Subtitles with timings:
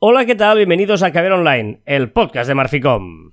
[0.00, 0.58] Hola, ¿qué tal?
[0.58, 3.32] Bienvenidos a Caber Online, el podcast de Marficom.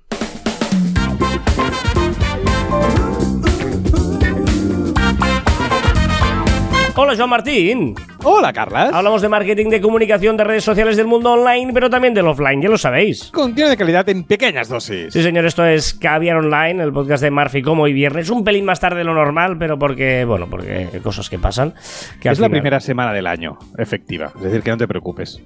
[6.96, 7.94] Hola, Joan Martín.
[8.24, 8.92] Hola, Carlas.
[8.92, 12.60] Hablamos de marketing, de comunicación, de redes sociales del mundo online, pero también del offline,
[12.60, 13.30] ya lo sabéis.
[13.30, 15.12] Contenido de calidad en pequeñas dosis.
[15.12, 18.28] Sí, señor, esto es Caviar Online, el podcast de Marficom hoy viernes.
[18.28, 21.74] Un pelín más tarde de lo normal, pero porque, bueno, porque cosas que pasan.
[22.20, 24.32] Que es la primera semana del año, efectiva.
[24.34, 25.40] Es decir, que no te preocupes.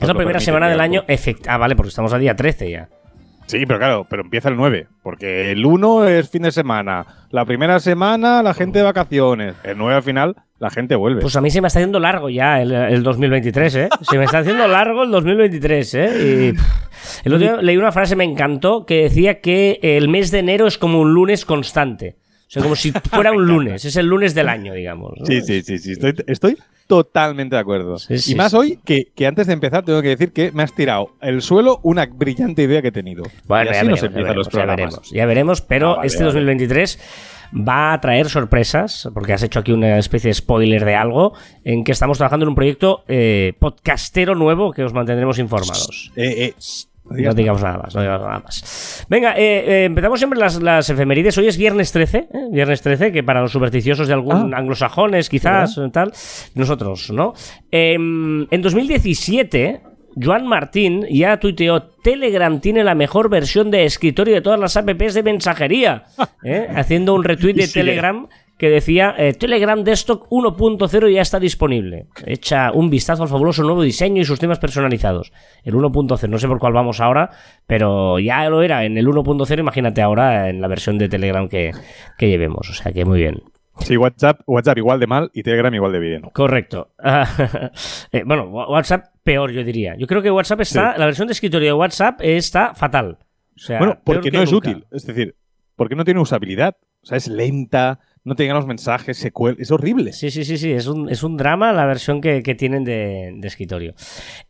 [0.00, 2.88] Es la primera semana del año efect- Ah, vale, porque estamos a día 13 ya.
[3.46, 4.86] Sí, pero claro, pero empieza el 9.
[5.02, 7.04] Porque el 1 es fin de semana.
[7.30, 9.54] La primera semana, la gente de vacaciones.
[9.64, 11.20] El 9 al final, la gente vuelve.
[11.20, 13.88] Pues a mí se me está haciendo largo ya el, el 2023, ¿eh?
[14.08, 16.54] Se me está haciendo largo el 2023, ¿eh?
[16.54, 20.38] Y el otro día leí una frase, me encantó, que decía que el mes de
[20.38, 22.16] enero es como un lunes constante.
[22.46, 23.84] O sea, como si fuera un lunes.
[23.84, 25.12] Es el lunes del año, digamos.
[25.18, 25.26] ¿no?
[25.26, 25.92] Sí, sí, sí, sí.
[25.92, 26.56] Estoy, estoy
[26.92, 27.98] totalmente de acuerdo.
[27.98, 28.56] Sí, sí, y más sí.
[28.58, 31.80] hoy que, que antes de empezar tengo que decir que me has tirado el suelo
[31.82, 33.22] una brillante idea que he tenido.
[33.46, 34.76] Bueno, y ya veremos, nos ya veremos, los ya programas.
[34.76, 36.34] veremos, ya veremos, pero Ah, vale, este vale.
[36.34, 36.98] 2023
[37.68, 41.32] va a traer sorpresas, porque has hecho aquí una especie de spoiler de algo,
[41.64, 46.12] en que estamos trabajando en un proyecto eh, podcastero nuevo que os mantendremos informados.
[46.16, 46.54] Eh, eh,
[47.04, 49.04] no digamos nada más, no digamos nada más.
[49.08, 51.36] Venga, eh, eh, empezamos siempre las, las efemérides.
[51.38, 52.28] Hoy es viernes 13, ¿eh?
[52.50, 54.58] viernes 13, que para los supersticiosos de algún Ah.
[54.58, 56.12] anglosajones quizás, tal,
[56.54, 57.34] nosotros, ¿no?
[57.70, 59.80] Em, en 2017,
[60.20, 65.14] Joan Martín ya tuiteó, Telegram tiene la mejor versión de escritorio de todas las apps
[65.14, 66.04] de mensajería,
[66.44, 66.66] ¿eh?
[66.74, 67.68] haciendo un retweet de.
[67.68, 68.28] Telegram
[68.62, 72.06] que decía eh, Telegram Desktop 1.0 ya está disponible.
[72.24, 75.32] Echa un vistazo al fabuloso nuevo diseño y sus temas personalizados.
[75.64, 77.30] El 1.0, no sé por cuál vamos ahora,
[77.66, 81.72] pero ya lo era en el 1.0, imagínate ahora en la versión de Telegram que,
[82.16, 82.70] que llevemos.
[82.70, 83.42] O sea que muy bien.
[83.80, 86.22] Sí, WhatsApp, WhatsApp igual de mal y Telegram igual de bien.
[86.32, 86.92] Correcto.
[88.12, 89.96] Eh, bueno, WhatsApp peor, yo diría.
[89.96, 93.18] Yo creo que WhatsApp está, la versión de escritorio de WhatsApp está fatal.
[93.56, 94.86] O sea, Bueno, porque que no es útil.
[94.92, 95.34] Es decir,
[95.74, 96.76] porque no tiene usabilidad.
[97.02, 99.56] O sea, es lenta, no te llegan los mensajes, se cuel...
[99.58, 100.12] Es horrible.
[100.12, 103.32] Sí, sí, sí, sí, es un, es un drama la versión que, que tienen de,
[103.34, 103.94] de escritorio.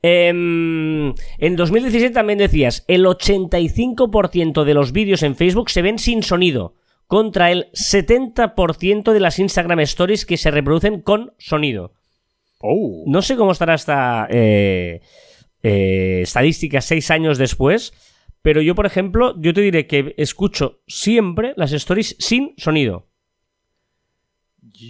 [0.03, 6.22] Em, en 2017 también decías, el 85% de los vídeos en Facebook se ven sin
[6.22, 6.75] sonido,
[7.06, 11.93] contra el 70% de las Instagram Stories que se reproducen con sonido.
[12.60, 13.04] Oh.
[13.06, 15.00] No sé cómo estará esta eh,
[15.62, 17.93] eh, estadística seis años después,
[18.41, 23.09] pero yo, por ejemplo, yo te diré que escucho siempre las stories sin sonido.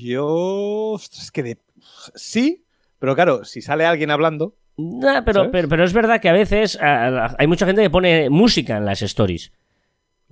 [0.00, 0.92] Yo.
[0.92, 1.58] ostras, Es que de...
[2.14, 2.64] Sí,
[2.98, 4.54] pero claro, si sale alguien hablando.
[4.76, 8.76] Nah, pero, pero, pero es verdad que a veces hay mucha gente que pone música
[8.76, 9.52] en las stories.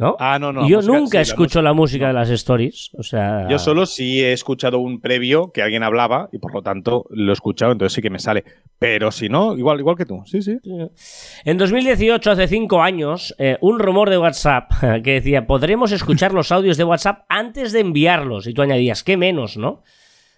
[0.00, 0.16] ¿No?
[0.18, 0.66] Ah, no, no.
[0.66, 2.90] Y yo música- nunca sí, la escucho la música de las stories.
[2.98, 3.46] O sea.
[3.48, 7.30] Yo solo sí he escuchado un previo que alguien hablaba y por lo tanto lo
[7.30, 8.42] he escuchado, entonces sí que me sale.
[8.78, 10.22] Pero si no, igual, igual que tú.
[10.24, 10.56] Sí, sí.
[11.44, 14.70] En 2018, hace cinco años, eh, un rumor de WhatsApp
[15.04, 18.46] que decía: podremos escuchar los audios de WhatsApp antes de enviarlos.
[18.46, 19.82] Y tú añadías, ¿qué menos, no?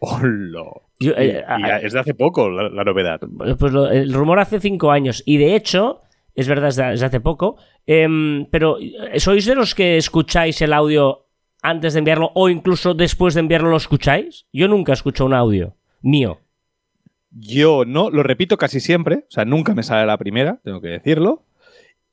[0.00, 0.64] Hola.
[0.98, 3.20] Yo, eh, y es de hace poco la, la novedad.
[3.58, 5.22] Pues lo- el rumor hace cinco años.
[5.24, 6.00] Y de hecho,
[6.34, 7.56] es verdad, es hace poco.
[7.86, 11.26] em, pero, eh, ¿sois de los que escucháis el audio
[11.62, 14.46] antes de enviarlo o incluso después de enviarlo lo escucháis?
[14.52, 16.40] Yo nunca escucho un audio mío.
[17.30, 20.88] Yo no, lo repito casi siempre, o sea, nunca me sale la primera, tengo que
[20.88, 21.44] decirlo.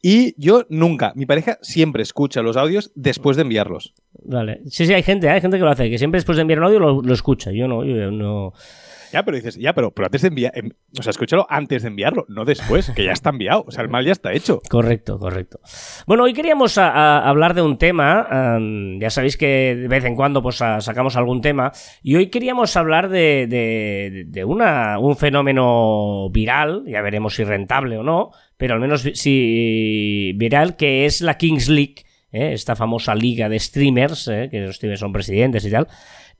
[0.02, 3.94] Y yo nunca, mi pareja siempre escucha los audios después de enviarlos.
[4.24, 4.62] Vale.
[4.68, 5.32] Sí, sí, hay gente, ¿eh?
[5.32, 7.52] hay gente que lo hace, que siempre después de enviar un audio lo, lo escucha.
[7.52, 8.54] Yo no, yo no.
[9.12, 11.88] Ya, pero dices, ya, pero, pero antes de enviar, em- o sea, escúchalo antes de
[11.90, 14.60] enviarlo, no después, que ya está enviado, o sea, el mal ya está hecho.
[14.70, 15.60] Correcto, correcto.
[16.08, 18.28] Bueno, hoy queríamos hablar de un tema.
[19.00, 21.72] ya sabéis que de vez en cuando pues, sacamos algún tema.
[22.04, 26.84] Y hoy queríamos hablar de, de- una, un fenómeno viral.
[26.88, 28.32] Ya veremos si rentable o no.
[28.58, 31.96] Pero al menos si viral, que es la Kings League.
[32.32, 32.52] ¿eh?
[32.54, 34.50] Esta famosa liga de streamers, ¿eh?
[34.52, 35.88] que los streamers son presidentes y tal.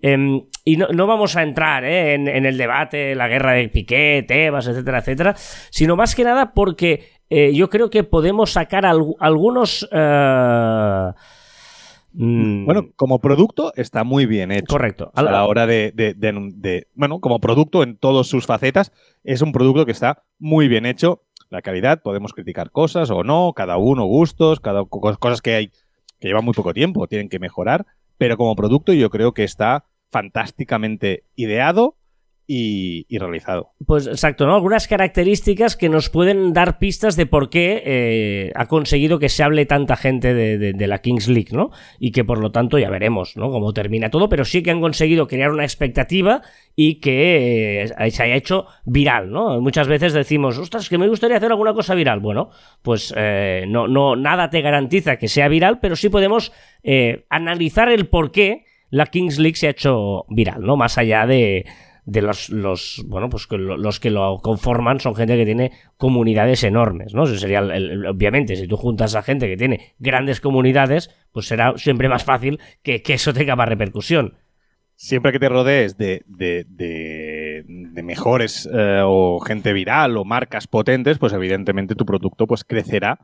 [0.02, 2.14] Em, y no, no vamos a entrar ¿eh?
[2.14, 5.36] en, en el debate, la guerra de Piqué, Tebas, etcétera, etcétera,
[5.72, 9.88] sino más que nada porque eh, yo creo que podemos sacar algu- algunos...
[9.92, 11.12] eh,
[12.14, 14.68] mm, Bueno, como producto está muy bien hecho.
[14.68, 15.12] correcto.
[15.14, 18.46] O sea, a la hora de, de- de- de- Bueno, como producto en todas sus
[18.46, 18.92] facetas,
[19.24, 21.24] es un producto que está muy bien hecho.
[21.50, 25.72] La calidad, podemos criticar cosas o no, cada uno gustos, cada co- cosas que hay
[26.20, 27.86] que llevan muy poco tiempo, tienen que mejorar,
[28.18, 32.00] pero como producto yo creo que está fantásticamente ideado
[32.52, 33.74] y, realizado.
[33.86, 34.56] Pues exacto, ¿no?
[34.56, 39.44] Algunas características que nos pueden dar pistas de por qué eh, ha conseguido que se
[39.44, 41.70] hable tanta gente de, la Kings League, ¿no?
[42.00, 43.52] Y que por lo tanto ya veremos, ¿no?
[43.52, 46.42] Cómo termina todo, pero sí que han conseguido crear una expectativa
[46.76, 49.62] y que eh, se haya hecho viral, ¿no?
[49.62, 52.20] Muchas veces decimos, ostras, que me gustaría hacer alguna cosa viral.
[52.20, 52.50] Bueno,
[52.82, 56.52] pues eh, no, no, nada te garantiza que sea viral, pero sí podemos
[57.30, 60.78] analizar el por qué la Kings League se ha hecho viral, ¿no?
[60.78, 61.66] Más allá de
[62.10, 67.14] de los, los bueno pues los que lo conforman son gente que tiene comunidades enormes
[67.14, 72.10] no sería obviamente si tú juntas a gente que tiene grandes comunidades pues será siempre
[72.10, 74.38] más fácil que, eso tenga más repercusión
[74.96, 81.20] siempre que te rodees de, de, de, mejores eh, o gente viral o marcas potentes
[81.20, 83.20] pues evidentemente tu producto pues crecerá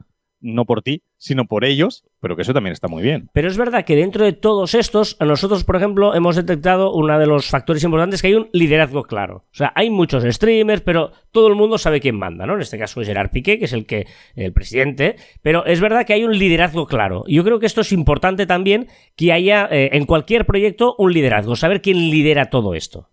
[0.45, 3.29] no por ti, sino por ellos, pero que eso también está muy bien.
[3.33, 7.25] Pero es verdad que dentro de todos estos, nosotros, por ejemplo, hemos detectado uno de
[7.25, 9.45] los factores importantes que hay un liderazgo claro.
[9.51, 12.53] O sea, hay muchos streamers, pero todo el mundo sabe quién manda, ¿no?
[12.55, 16.05] En este caso es Gerard Piqué, que es el que el presidente, pero es verdad
[16.05, 17.23] que hay un liderazgo claro.
[17.27, 21.55] Yo creo que esto es importante también que haya eh, en cualquier proyecto un liderazgo,
[21.55, 23.09] saber quién lidera todo esto.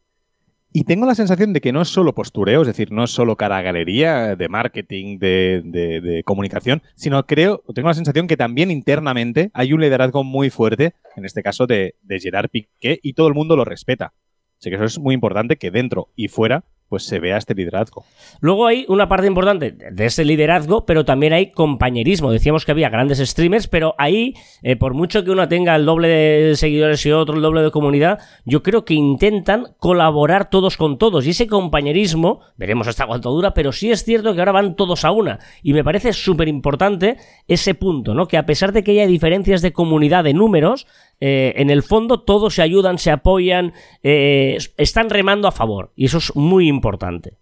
[0.75, 3.37] Y tengo la sensación de que no es solo postureo, es decir, no es solo
[3.37, 9.75] cara galería de marketing, de, comunicación, sino creo, tengo la sensación que también internamente hay
[9.75, 13.55] un liderazgo muy fuerte, en este caso de, de Gerard Piqué, y todo el mundo
[13.55, 14.15] lo respeta.
[14.59, 18.05] Así que eso es muy importante que dentro y fuera pues se vea este liderazgo.
[18.41, 22.31] Luego hay una parte importante de ese liderazgo, pero también hay compañerismo.
[22.31, 26.09] Decíamos que había grandes streamers, pero ahí, eh, por mucho que uno tenga el doble
[26.09, 30.99] de seguidores y otro el doble de comunidad, yo creo que intentan colaborar todos con
[30.99, 31.27] todos.
[31.27, 35.07] Y ese compañerismo, veremos hasta cuánto dura, pero sí es cierto que ahora van todos
[35.07, 35.39] a una.
[35.63, 37.17] Y me parece súper importante
[37.49, 38.29] ese punto, ¿no?
[38.29, 40.87] Que a pesar de que haya diferencias de comunidad de números,
[41.25, 45.93] eh, en el fondo todos se ayudan, se apoyan, eh, están remando a favor.
[45.95, 47.39] Y eso es muy importante.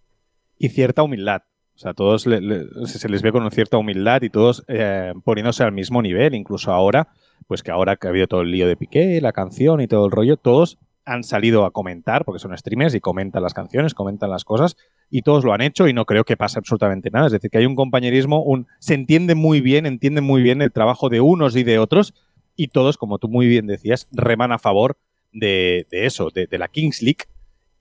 [0.59, 1.41] Y cierta humildad.
[1.73, 6.03] O sea, todos se les ve con cierta humildad y todos eh, poniéndose al mismo
[6.03, 6.35] nivel.
[6.35, 7.07] Incluso ahora,
[7.47, 10.05] pues que ahora que ha habido todo el lío de Piqué, la canción y todo
[10.05, 14.29] el rollo, todos han salido a comentar, porque son streamers y comentan las canciones, comentan
[14.29, 14.77] las cosas,
[15.09, 17.25] y todos lo han hecho y no creo que pase absolutamente nada.
[17.25, 20.71] Es decir, que hay un compañerismo, un, se entiende muy bien, entienden muy bien el
[20.71, 22.13] trabajo de unos y de otros,
[22.61, 24.99] y todos, como tú muy bien decías, reman a favor
[25.31, 27.25] de, eso, de, la Kings League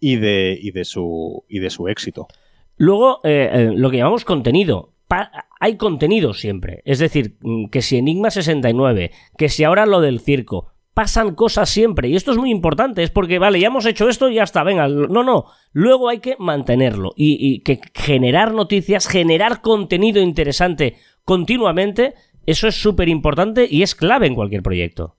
[0.00, 2.28] y de, su, y de su éxito.
[2.78, 4.94] Luego, eh, eh, lo que llamamos contenido.
[5.60, 6.80] hay contenido siempre.
[6.86, 11.68] Es decir, mm, que si Enigma 69, que si ahora lo del circo, pasan cosas
[11.68, 12.08] siempre.
[12.08, 14.64] Y esto es muy importante, es porque, vale, ya hemos hecho esto y ya está,
[14.64, 14.88] venga.
[14.88, 15.44] No, no.
[15.72, 22.14] Luego hay que mantenerlo y, y que generar noticias, generar contenido interesante continuamente
[22.46, 25.16] eso es súper importante y es clave en cualquier proyecto.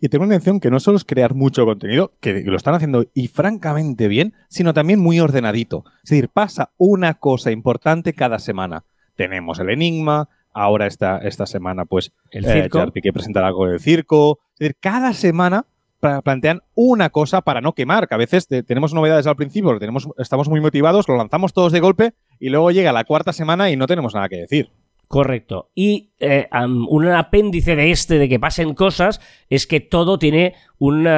[0.00, 3.06] Y tengo una intención que no solo es crear mucho contenido, que lo están haciendo
[3.14, 5.84] y francamente bien, sino también muy ordenadito.
[6.02, 8.84] Es decir, pasa una cosa importante cada semana.
[9.16, 12.90] Tenemos el enigma, ahora esta, esta semana, pues, el eh, circo.
[12.92, 14.40] que presentar algo del circo.
[14.54, 15.66] Es decir, cada semana
[16.00, 20.48] plantean una cosa para no quemar, que a veces tenemos novedades al principio, tenemos, estamos
[20.48, 23.88] muy motivados, lo lanzamos todos de golpe y luego llega la cuarta semana y no
[23.88, 24.70] tenemos nada que decir.
[25.08, 25.70] Correcto.
[25.74, 26.48] Y eh,
[26.88, 31.08] un apéndice de este, de que pasen cosas, es que todo tiene un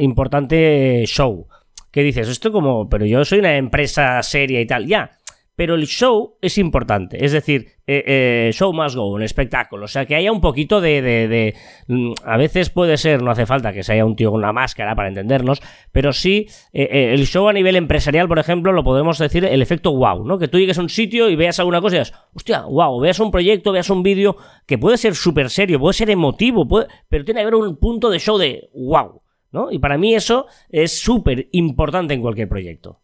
[0.00, 1.46] importante show.
[1.90, 2.28] ¿Qué dices?
[2.28, 4.86] Esto como, pero yo soy una empresa seria y tal.
[4.86, 5.12] Ya,
[5.56, 7.24] pero el show es importante.
[7.24, 9.86] Es decir, eh, eh, show must go, un espectáculo.
[9.86, 11.54] O sea, que haya un poquito de, de,
[11.88, 14.52] mm, A veces puede ser, no hace falta que se haya un tío con una
[14.52, 15.62] máscara para entendernos,
[15.92, 19.92] pero sí, eh, el show a nivel empresarial, por ejemplo, lo podemos decir el efecto
[19.92, 20.38] wow, ¿no?
[20.38, 23.18] Que tú llegues a un sitio y veas alguna cosa y digas, hostia, wow, veas
[23.18, 24.36] un proyecto, veas un vídeo
[24.66, 26.86] que puede ser súper serio, puede ser emotivo, puede...
[27.08, 29.22] pero tiene que haber un punto de show de wow,
[29.52, 29.72] ¿no?
[29.72, 33.00] Y para mí eso es súper importante en cualquier proyecto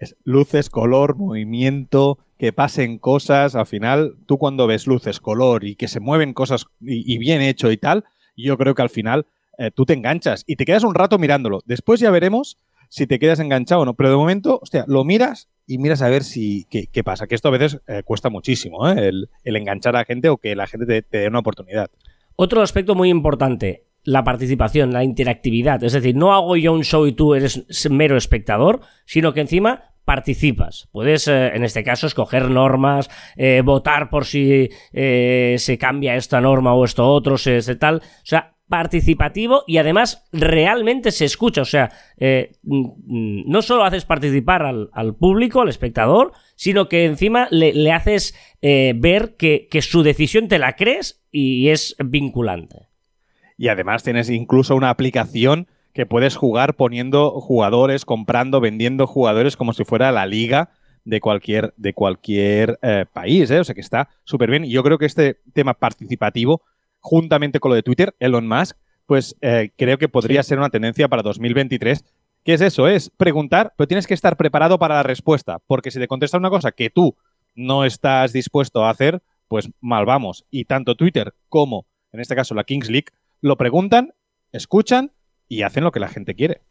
[0.00, 3.54] es luces, color, movimiento, que pasen cosas.
[3.54, 7.70] Al final, tú cuando ves luces, color y que se mueven cosas y, bien hecho
[7.70, 8.04] y tal,
[8.36, 9.26] yo creo que al final
[9.58, 11.60] eh, tú te enganchas y te quedas un rato mirándolo.
[11.66, 13.94] Después ya veremos si te quedas enganchado o no.
[13.94, 17.26] Pero de momento, hostia, lo miras y miras a ver si qué, pasa.
[17.26, 19.08] Que esto a veces eh, cuesta muchísimo, ¿eh?
[19.08, 21.90] el, enganchar a la gente o que la gente te, te dé una oportunidad.
[22.36, 25.82] Otro aspecto muy importante, la participación, la interactividad.
[25.84, 29.90] Es decir, no hago yo un show y tú eres mero espectador, sino que encima
[30.10, 30.88] participas.
[30.90, 36.40] Puedes, eh, en este caso, escoger normas, eh, votar por si eh, se cambia esta
[36.40, 37.98] norma o esto otro, se, tal.
[37.98, 41.62] O sea, participativo y además realmente se escucha.
[41.62, 41.92] O sea,
[42.62, 49.68] no solo haces participar al, público, al espectador, sino que encima le, haces ver que,
[49.70, 52.89] que su decisión te la crees y es vinculante.
[53.60, 59.74] Y además tienes incluso una aplicación que puedes jugar poniendo jugadores, comprando, vendiendo jugadores como
[59.74, 60.70] si fuera la liga
[61.04, 63.60] de cualquier, de cualquier eh, país, ¿eh?
[63.60, 64.64] O sea que está súper bien.
[64.64, 66.62] Y yo creo que este tema participativo,
[67.00, 71.08] juntamente con lo de Twitter, Elon Musk, pues eh, creo que podría ser una tendencia
[71.08, 72.02] para 2023.
[72.42, 72.88] ¿Qué es eso?
[72.88, 75.58] Es preguntar, pero tienes que estar preparado para la respuesta.
[75.66, 77.14] Porque si te contesta una cosa que tú
[77.54, 80.46] no estás dispuesto a hacer, pues mal vamos.
[80.50, 83.08] Y tanto Twitter como, en este caso, la Kings League,
[83.40, 84.14] lo preguntan,
[84.52, 85.12] escuchan
[85.48, 86.62] y hacen lo que la gente quiere.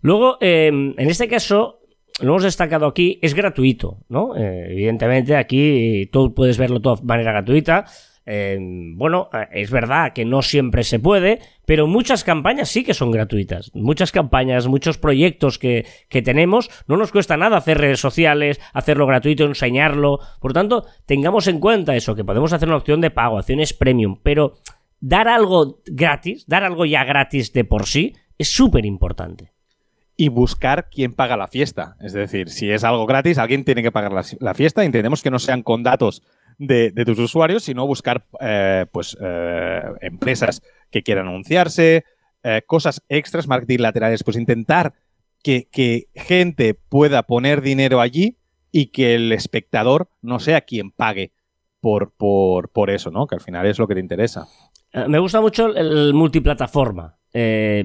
[0.00, 1.80] Luego, em, en este caso,
[2.20, 4.36] lo hemos destacado aquí, es gratuito, ¿no?
[4.36, 7.86] Eh, evidentemente aquí tú puedes verlo todo de manera gratuita.
[8.26, 12.94] Em, bueno, eh, es verdad que no siempre se puede, pero muchas campañas sí que
[12.94, 13.70] son gratuitas.
[13.74, 19.06] Muchas campañas, muchos proyectos que, que, tenemos, no nos cuesta nada hacer redes sociales, hacerlo
[19.06, 20.20] gratuito, enseñarlo.
[20.40, 24.18] Por tanto, tengamos en cuenta eso, que podemos hacer una opción de pago, acciones premium,
[24.22, 24.54] pero
[25.04, 29.52] dar algo gratis, dar algo ya gratis de por sí, es súper importante.
[30.16, 31.96] Y buscar quién paga la fiesta.
[32.00, 34.82] Es decir, si es algo gratis, alguien tiene que pagar la, fiesta.
[34.82, 36.22] Entendemos que no sean con datos
[36.56, 42.04] de, tus usuarios, sino buscar eh, pues, eh, empresas que quieran anunciarse,
[42.42, 44.94] eh, cosas extras, marketing laterales, pues intentar
[45.42, 48.38] que, que, gente pueda poner dinero allí
[48.70, 51.32] y que el espectador no sea quien pague
[51.80, 53.26] por, por, por eso, ¿no?
[53.26, 54.46] Que al final es lo que te interesa.
[55.08, 57.16] Me gusta mucho el multiplataforma.
[57.36, 57.82] Eh,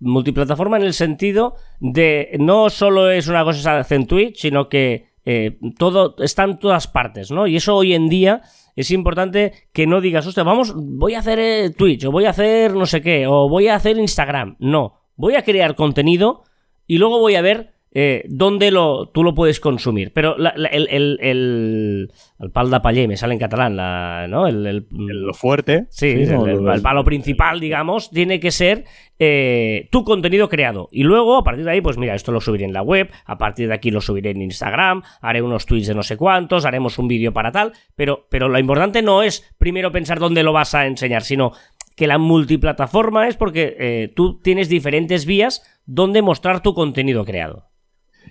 [0.00, 5.06] multiplataforma en el sentido de no solo es una cosa que en Twitch, sino que
[5.24, 7.46] eh, todo está en todas partes, ¿no?
[7.46, 8.42] Y eso hoy en día
[8.76, 12.30] es importante que no digas, hostia, vamos, voy a hacer eh, Twitch, o voy a
[12.30, 14.56] hacer no sé qué, o voy a hacer Instagram.
[14.58, 16.44] No, voy a crear contenido
[16.86, 20.12] y luego voy a ver eh, dónde lo, tú lo puedes consumir.
[20.12, 24.46] Pero el, el, el, el, pal de paller, me sale en catalán, la, ¿no?
[24.46, 25.86] El, lo fuerte.
[25.88, 28.84] Sí, el, palo principal, digamos, tiene que ser
[29.18, 30.90] eh, tu contenido creado.
[30.92, 33.38] Y luego, a partir de ahí, pues mira, esto lo subiré en la web, a
[33.38, 36.98] partir de aquí lo subiré en Instagram, haré unos tweets de no sé cuántos, haremos
[36.98, 40.74] un vídeo para tal, pero, pero lo importante no es primero pensar dónde lo vas
[40.74, 41.52] a enseñar, sino
[41.96, 47.70] que la multiplataforma es porque eh, tú tienes diferentes vías donde mostrar tu contenido creado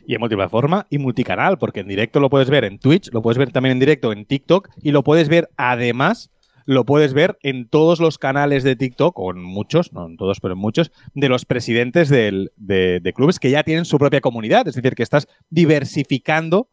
[0.06, 3.38] y en multiplataforma y multicanal, porque en directo lo puedes ver en Twitch, lo puedes
[3.38, 6.32] ver también en directo en TikTok y lo puedes ver además,
[6.66, 10.40] lo puedes ver en todos los canales de TikTok, o en muchos, no en todos,
[10.40, 14.68] pero en muchos, de los presidentes de, clubes que ya tienen su propia comunidad.
[14.68, 16.70] Es decir, que estás diversificando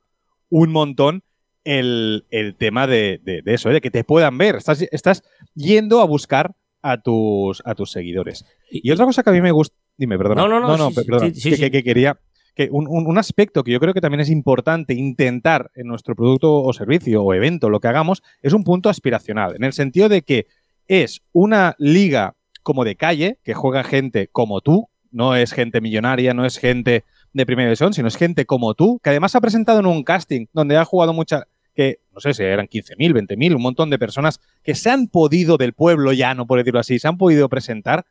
[0.48, 1.22] un montón
[1.64, 2.24] el,
[2.58, 3.74] tema de, eso, ¿eh?
[3.74, 4.56] de que te puedan ver.
[4.56, 5.22] Estás, estás
[5.54, 8.44] yendo a buscar a tus, a tus seguidores.
[8.70, 9.76] Y, otra cosa que a mí me gusta.
[9.96, 10.42] Dime, perdona.
[10.42, 10.76] No, no, no.
[10.76, 12.18] no, que, quería
[12.54, 16.72] que un, aspecto que yo creo que también es importante intentar en nuestro producto o
[16.72, 20.46] servicio o evento, lo que hagamos, es un punto aspiracional, en el sentido de que
[20.86, 26.34] es una liga como de calle, que juega gente como tú, no es gente millonaria,
[26.34, 29.80] no es gente de primera división, sino es gente como tú, que además ha presentado
[29.80, 33.62] en un casting donde ha jugado mucha, que no sé si eran 15.000, 20.000, un
[33.62, 37.08] montón de personas que se han podido del pueblo ya, no por decirlo así, se
[37.08, 38.04] han podido presentar.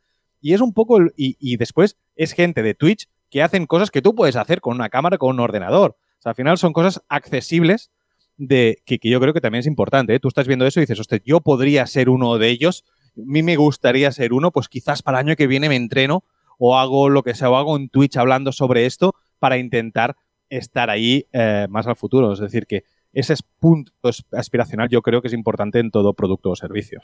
[0.43, 4.01] Y es un poco, y, y después es gente de Twitch que hacen cosas que
[4.01, 5.95] tú puedes hacer con una cámara, con un ordenador.
[6.19, 7.89] O sea, al final son cosas accesibles
[8.37, 10.13] de que, yo creo que también es importante.
[10.13, 10.19] ¿eh?
[10.19, 12.83] Tú estás viendo eso y dices, yo podría ser uno de ellos,
[13.17, 16.25] a mí me gustaría ser uno, pues quizás para el año que viene me entreno
[16.59, 20.15] o hago lo que sea, o hago en Twitch hablando sobre esto para intentar
[20.49, 22.33] estar ahí eh, más al futuro.
[22.33, 22.83] Es decir, que
[23.13, 23.91] ese punto
[24.31, 27.01] aspiracional yo creo que es importante en todo producto o servicio.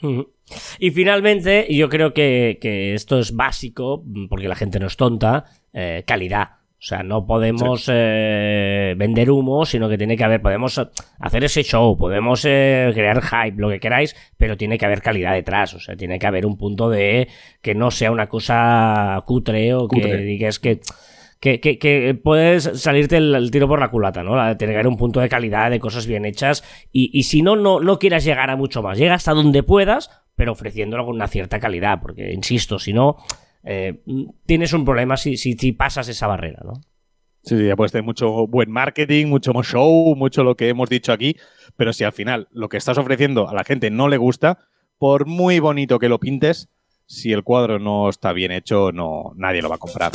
[0.78, 2.58] Y finalmente, yo creo que,
[2.94, 6.58] esto es básico, porque la gente no es tonta, eh, calidad.
[6.80, 10.80] O sea, no podemos eh, vender humo, sino que tiene que haber, podemos
[11.18, 15.32] hacer ese show, podemos eh, crear hype, lo que queráis, pero tiene que haber calidad
[15.32, 15.74] detrás.
[15.74, 17.26] O sea, tiene que haber un punto de
[17.62, 20.80] que no sea una cosa cutre o que digas que
[21.40, 24.34] que, puedes salirte el, tiro por la culata, ¿no?
[24.56, 26.64] Que haber un punto de calidad, de cosas bien hechas.
[26.92, 28.98] Y, si no, no, no quieras llegar a mucho más.
[28.98, 32.00] Llega hasta donde puedas, pero ofreciéndolo con una cierta calidad.
[32.00, 33.16] Porque, insisto, si no,
[33.64, 34.00] eh,
[34.46, 36.72] tienes un problema si, si, pasas esa barrera, ¿no?
[37.42, 41.36] Sí, ya puedes tener mucho buen marketing, mucho show, mucho lo que hemos dicho aquí,
[41.76, 44.58] pero si al final lo que estás ofreciendo a la gente no le gusta,
[44.98, 46.68] por muy bonito que lo pintes,
[47.06, 50.12] si el cuadro no está bien hecho, no, nadie lo va a comprar.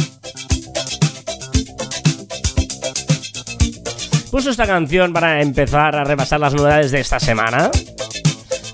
[4.34, 7.70] Puso esta canción para empezar a repasar las novedades de esta semana.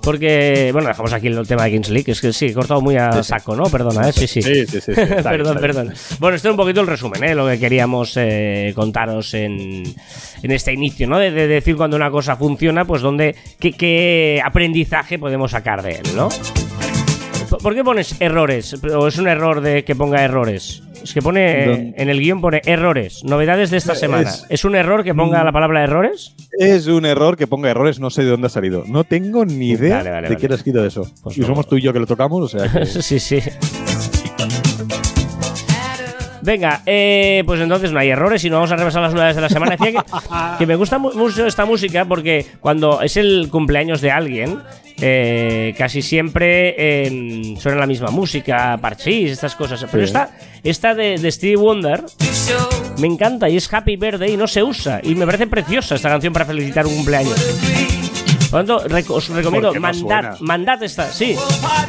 [0.01, 2.09] Porque, bueno, dejamos aquí el tema de Kings League.
[2.09, 3.65] Es que sí, he cortado muy a saco, ¿no?
[3.65, 4.13] Perdona, ¿eh?
[4.13, 4.41] Sí, sí.
[4.41, 4.93] Sí, sí, sí.
[4.95, 5.93] perdón, perdón.
[6.17, 7.35] Bueno, este es un poquito el resumen, ¿eh?
[7.35, 9.83] Lo que queríamos eh, contaros en,
[10.43, 11.19] en, este inicio, ¿no?
[11.19, 16.15] De, decir cuando una cosa funciona, pues dónde, qué, qué aprendizaje podemos sacar de él,
[16.15, 16.29] ¿no?
[17.61, 18.81] ¿Por qué pones errores?
[18.81, 20.83] ¿O es un error de que ponga errores?
[21.03, 21.93] Es que pone ¿Dónde?
[21.97, 24.31] en el guion pone errores, novedades de esta Es- semana.
[24.49, 25.45] ¿Es un error que ponga Mm.
[25.45, 26.33] la palabra errores?
[26.57, 28.83] Es un error que ponga errores, no sé de dónde ha salido.
[28.87, 30.39] No tengo ni idea Vale, vale, de vale.
[30.39, 31.09] quién ha escrito eso.
[31.23, 31.47] Pues y no.
[31.47, 32.85] somos tú y yo que lo tocamos, o sea que...
[33.01, 33.39] sí, sí.
[36.41, 39.41] Venga, eh, pues entonces no hay errores y no vamos a repasar las novedades de
[39.41, 39.75] la semana.
[39.75, 44.11] Decía que, que me gusta mu- mucho esta música porque cuando es el cumpleaños de
[44.11, 44.59] alguien,
[45.01, 49.85] eh, casi siempre eh, suena la misma música, parchís, estas cosas.
[49.91, 50.07] Pero Sí.
[50.07, 50.29] esta,
[50.63, 52.03] esta de, de Stevie Wonder
[52.99, 55.01] me encanta y es Happy Birthday y no se usa.
[55.03, 57.35] Y me parece preciosa esta canción para felicitar un cumpleaños.
[58.49, 61.35] Por lo tanto, os recomiendo ¿Por qué no mandad, mandad esta, sí,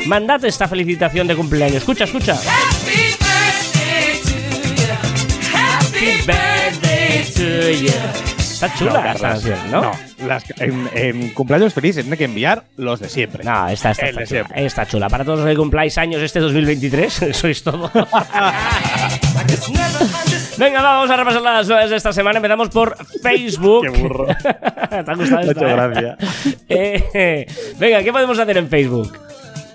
[0.07, 1.77] mandad esta felicitación de cumpleaños.
[1.79, 2.37] Escucha, escucha.
[7.41, 9.91] Está chula No, esta canción, ¿no?
[10.27, 13.43] las- en, en cumpleaños felices tiene que enviar los de siempre.
[13.43, 14.47] No, esta, esta de chula.
[14.55, 15.09] Está chula.
[15.09, 17.91] Para todos los que cumpláis años este 2023, sois todo.
[20.59, 22.37] Venga, va, vamos a repasar las novedades de esta semana.
[22.37, 23.83] Empezamos por Facebook.
[23.91, 24.27] Qué burro.
[24.27, 24.37] ¿Te
[25.11, 25.73] ha gustado esta, eh?
[25.73, 26.19] gracia.
[26.69, 27.47] Eh,
[27.79, 29.17] venga, ¿qué podemos hacer en Facebook?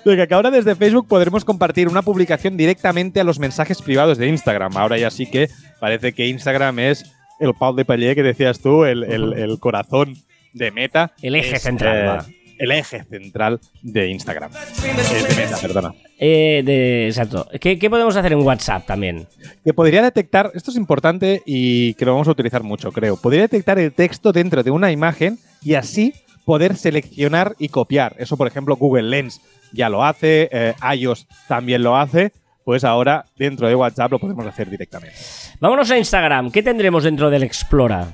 [0.04, 4.28] Venga, que ahora desde Facebook podremos compartir una publicación directamente a los mensajes privados de
[4.28, 4.76] Instagram.
[4.76, 5.48] Ahora ya sí que
[5.80, 10.14] parece que Instagram es el pal de paller que decías tú, el, el- el corazón
[10.52, 11.12] de Meta.
[11.22, 14.50] El eje Es, central, eh, el eje central de Instagram.
[14.52, 15.94] Eh, de Meta, perdona.
[16.18, 17.46] Eh, de, exacto.
[17.60, 19.26] ¿Qué, qué podemos hacer en WhatsApp también?
[19.64, 23.16] Que podría detectar, esto es importante y que lo vamos a utilizar mucho, creo.
[23.18, 26.14] Podría detectar el texto dentro de una imagen y así
[26.46, 28.14] poder seleccionar y copiar.
[28.18, 29.40] Eso, por ejemplo, Google Lens
[29.72, 32.32] ya lo hace, eh, iOS también lo hace.
[32.66, 35.14] Pues ahora dentro de WhatsApp lo podemos hacer directamente.
[35.60, 36.50] Vámonos a Instagram.
[36.50, 38.08] ¿Qué tendremos dentro del Explora?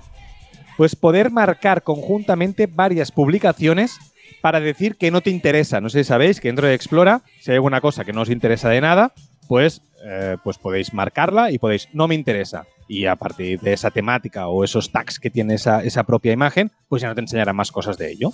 [0.77, 3.97] Pues poder marcar conjuntamente varias publicaciones
[4.43, 5.81] para decir que no te interesa.
[5.81, 8.29] No sé si sabéis que dentro de Explora, si hay alguna cosa que no os
[8.29, 9.15] interesa de nada,
[9.49, 12.67] pues, eh, pues podéis marcarla y podéis no me interesa.
[12.89, 16.71] Y a partir de esa temática o esos tags que tiene esa, esa propia imagen,
[16.91, 18.29] pues ya no te enseñará más cosas de ello.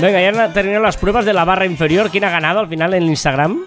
[0.00, 2.08] Venga, ya han terminado las pruebas de la barra inferior.
[2.10, 3.66] ¿Quién ha ganado al final en Instagram?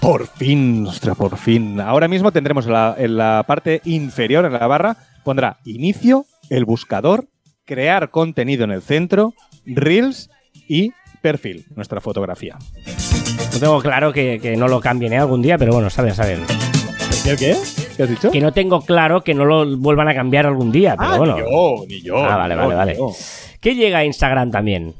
[0.00, 1.80] Por fin, ostras, por fin.
[1.80, 6.64] Ahora mismo tendremos en la, en la parte inferior, en la barra, pondrá inicio, el
[6.64, 7.26] buscador,
[7.64, 9.34] crear contenido en el centro,
[9.66, 10.30] reels
[10.68, 12.56] y perfil, nuestra fotografía.
[13.52, 15.18] No tengo claro que, que no lo cambien ¿eh?
[15.18, 16.14] algún día, pero bueno, está bien.
[17.24, 17.36] ¿Qué?
[17.36, 17.56] ¿Qué?
[17.96, 18.30] ¿Qué has dicho?
[18.30, 21.34] Que no tengo claro que no lo vuelvan a cambiar algún día, pero Ah, bueno.
[21.36, 22.16] ni yo, ni yo.
[22.18, 22.96] Ah, vale, ni vale, yo, vale.
[22.96, 23.10] yo.
[23.60, 24.94] ¿Qué llega a Instagram también?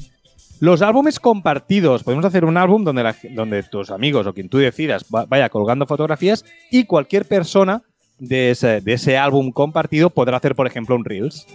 [0.61, 2.03] Los álbumes compartidos.
[2.03, 5.49] Podemos hacer un álbum donde, la- donde tus amigos o quien tú decidas va- vaya
[5.49, 7.83] colgando fotografías y cualquier persona
[8.18, 11.47] de ese, de ese álbum compartido podrá hacer, por ejemplo, un Reels.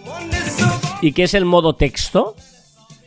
[1.02, 2.36] ¿Y qué es el modo texto?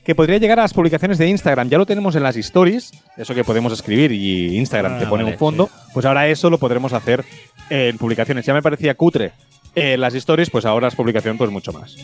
[0.04, 1.68] que podría llegar a las publicaciones de Instagram.
[1.68, 5.24] Ya lo tenemos en las stories, eso que podemos escribir y Instagram Ah, te pone
[5.24, 7.24] vale, un fondo, pues ahora eso lo podremos hacer
[7.70, 8.46] en publicaciones.
[8.46, 9.32] Ya me parecía cutre
[9.74, 11.96] en las stories, pues ahora es publicación pues mucho más.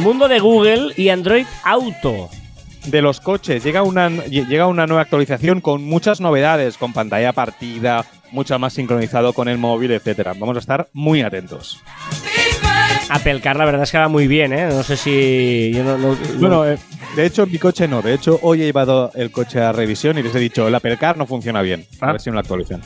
[0.00, 2.28] Mundo de Google y Android Auto.
[2.86, 8.06] De los coches, llega una, llega una nueva actualización con muchas novedades, con pantalla partida,
[8.32, 10.32] mucho más sincronizado con el móvil, etcétera.
[10.38, 11.80] Vamos a estar muy atentos.
[13.10, 14.68] Apple Car, la verdad es que va muy bien, ¿eh?
[14.68, 15.72] No sé si.
[15.74, 16.78] yo no- no- Bueno, eh,
[17.16, 18.00] de hecho, mi coche no.
[18.02, 20.96] De hecho, hoy he llevado el coche a revisión y les he dicho, el Apple
[20.96, 21.84] Car no funciona bien.
[22.00, 22.08] Ah.
[22.10, 22.80] A ver si me lo actualizan.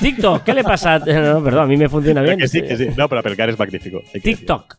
[0.00, 0.98] TikTok, ¿qué le pasa?
[1.06, 2.38] No, perdón, a mí me funciona bien.
[2.38, 2.88] Que sí, que sí.
[2.96, 4.02] No, pero Apple Car es magnífico.
[4.22, 4.76] TikTok.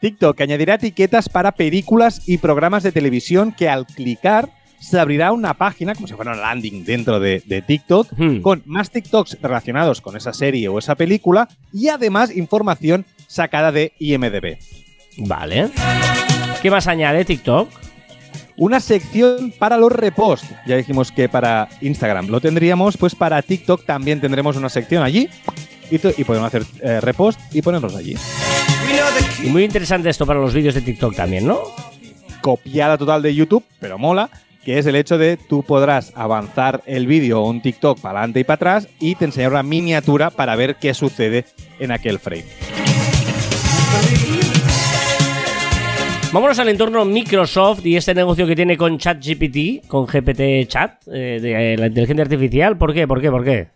[0.00, 5.54] TikTok añadirá etiquetas para películas y programas de televisión que al clicar se abrirá una
[5.54, 8.40] página, como si fuera una landing dentro de, de TikTok, Hmm.
[8.42, 13.92] con más TikToks relacionados con esa serie o esa película y además información sacada de
[13.98, 14.58] IMDB.
[15.18, 15.70] Vale.
[16.60, 17.70] ¿Qué más añade TikTok?
[18.58, 20.48] Una sección para los reposts.
[20.66, 25.28] Ya dijimos que para Instagram lo tendríamos, pues para TikTok también tendremos una sección allí
[25.90, 28.16] y, podemos hacer eh, repost y ponerlos allí.
[29.42, 31.58] Y muy interesante esto para los vídeos de TikTok también, ¿no?
[32.40, 34.30] Copiada total de YouTube, pero mola,
[34.64, 38.40] que es el hecho de tú podrás avanzar el vídeo o un TikTok para adelante
[38.40, 41.44] y para atrás y te enseñará una miniatura para ver qué sucede
[41.78, 42.46] en aquel frame.
[46.36, 51.38] Vámonos al entorno Microsoft y este negocio que tiene con ChatGPT, con GPT Chat, eh,
[51.40, 52.76] de eh, la inteligencia artificial.
[52.76, 53.08] ¿Por qué?
[53.08, 53.30] ¿Por qué?
[53.30, 53.68] ¿Por qué?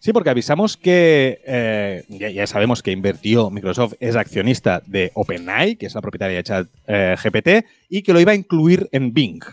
[0.00, 5.86] Sí, porque avisamos que eh, ya, sabemos que invirtió Microsoft, es accionista de OpenAI, que
[5.86, 9.44] es la propietaria de Chat eh, GPT, y que lo iba a incluir en Bing,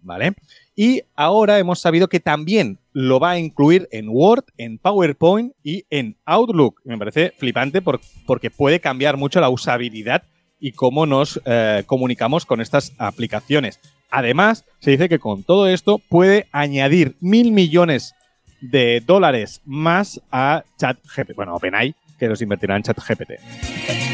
[0.00, 0.34] ¿vale?
[0.76, 5.84] Y ahora hemos sabido que también lo va a incluir en Word, en PowerPoint y
[5.90, 6.80] en Outlook.
[6.84, 10.22] Me parece flipante por- porque puede cambiar mucho la usabilidad
[10.60, 13.80] y cómo nos eh, comunicamos con estas aplicaciones.
[14.10, 18.14] Además, se dice que con todo esto puede añadir mil millones
[18.60, 21.34] de dólares más a ChatGPT.
[21.36, 24.07] Bueno, OpenAI, que los invertirá en ChatGPT.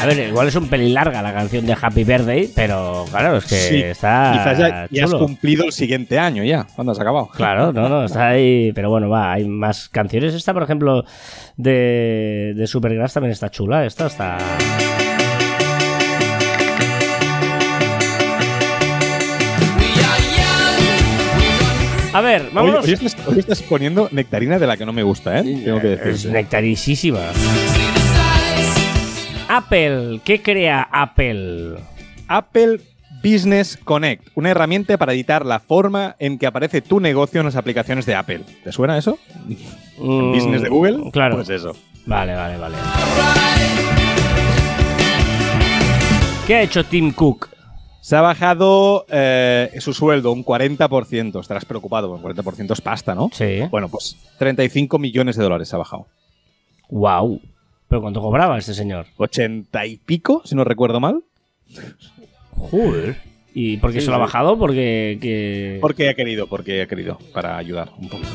[0.00, 3.44] A ver, igual es un pelín larga la canción de Happy Birthday, pero claro, es
[3.46, 4.30] que Sí, está.
[4.32, 7.28] Quizás ya, ya has cumplido el siguiente año ya, cuando has acabado.
[7.34, 8.72] Claro, no, no, está ahí.
[8.74, 10.34] Pero bueno, va, hay más canciones.
[10.34, 11.04] Esta, por ejemplo,
[11.56, 13.84] de, de Supergrass también está chula.
[13.86, 14.38] Esta está.
[22.12, 22.84] A ver, vámonos.
[22.86, 25.42] hoy estás, hoy estás poniendo nectarina de la que no me gusta, ¿eh?
[25.64, 26.30] Tengo que Es decir.
[26.32, 27.20] nectarisísima.
[29.48, 31.78] Apple, ¿qué crea Apple?
[32.28, 32.80] Apple
[33.22, 37.56] Business Connect, una herramienta para editar la forma en que aparece tu negocio en las
[37.56, 38.42] aplicaciones de Apple.
[38.62, 39.18] ¿Te suena eso?
[39.98, 41.10] Mm, ¿Business de Google?
[41.12, 41.36] Claro.
[41.36, 41.74] Pues eso.
[42.04, 42.76] Vale, vale, vale.
[46.46, 47.48] ¿Qué ha hecho Tim Cook?
[48.02, 51.40] Se ha bajado eh, su sueldo un 40%.
[51.40, 53.30] Estarás preocupado, un 40% es pasta, ¿no?
[53.32, 53.62] Sí.
[53.70, 56.06] Bueno, pues 35 millones de dólares se ha bajado.
[56.90, 57.40] Wow.
[57.88, 59.06] ¿Pero cuánto cobraba este señor?
[59.16, 61.22] 80 y pico, si no recuerdo mal.
[62.52, 63.16] Joder.
[63.54, 64.58] ¿Y por qué Sí, se lo ha bajado?
[64.58, 65.18] Porque.
[65.20, 65.78] Que...
[65.80, 68.30] Porque ha querido, porque ha querido, para ayudar un poquito.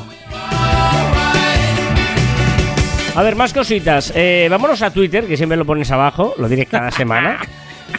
[3.16, 4.12] A ver, más cositas.
[4.16, 7.38] Eh, vámonos a Twitter, que siempre lo pones abajo, lo diré cada semana.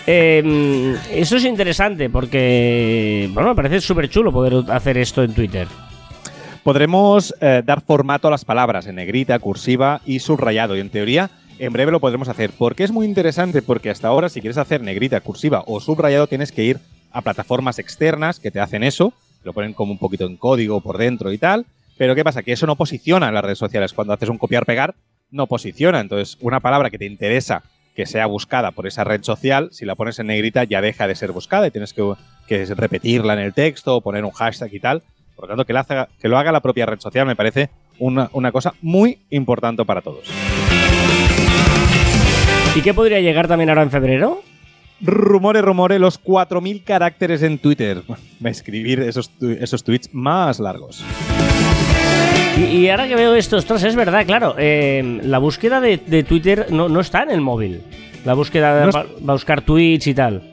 [0.06, 5.68] Eh, eso es interesante porque, bueno, me parece súper chulo poder hacer esto en Twitter.
[6.64, 10.76] Podremos eh, dar formato a las palabras en negrita, cursiva y subrayado.
[10.76, 12.52] Y en teoría, en breve lo podremos hacer.
[12.58, 16.52] Porque es muy interesante, porque hasta ahora, si quieres hacer negrita, cursiva o subrayado, tienes
[16.52, 16.80] que ir
[17.12, 19.14] a plataformas externas que te hacen eso.
[19.44, 21.66] Lo ponen como un poquito en código por dentro y tal.
[21.98, 22.44] Pero ¿qué pasa?
[22.44, 23.94] Que eso no posiciona en las redes sociales.
[23.94, 24.96] Cuando haces un copiar-pegar,
[25.32, 26.00] no posiciona.
[26.00, 27.64] Entonces, una palabra que te interesa
[27.96, 31.16] que sea buscada por esa red social, si la pones en negrita ya deja de
[31.16, 35.02] ser buscada y tienes que, repetirla en el texto o poner un hashtag y tal.
[35.36, 38.52] Por lo tanto, que que lo haga la propia red social me parece una, una
[38.52, 40.30] cosa muy importante para todos.
[42.76, 44.42] ¿Y qué podría llegar también ahora en febrero?
[45.02, 48.02] Rumores, rumores, los 4.000 caracteres en Twitter.
[48.10, 51.04] Va a escribir esos, tu- esos tweets más largos.
[52.58, 54.56] Y, y ahora que veo esto, ostras, es verdad, claro.
[54.58, 57.82] eh, la búsqueda de, de Twitter no, no está en el móvil.
[58.26, 60.52] La búsqueda de No es- va, va a buscar tweets y tal.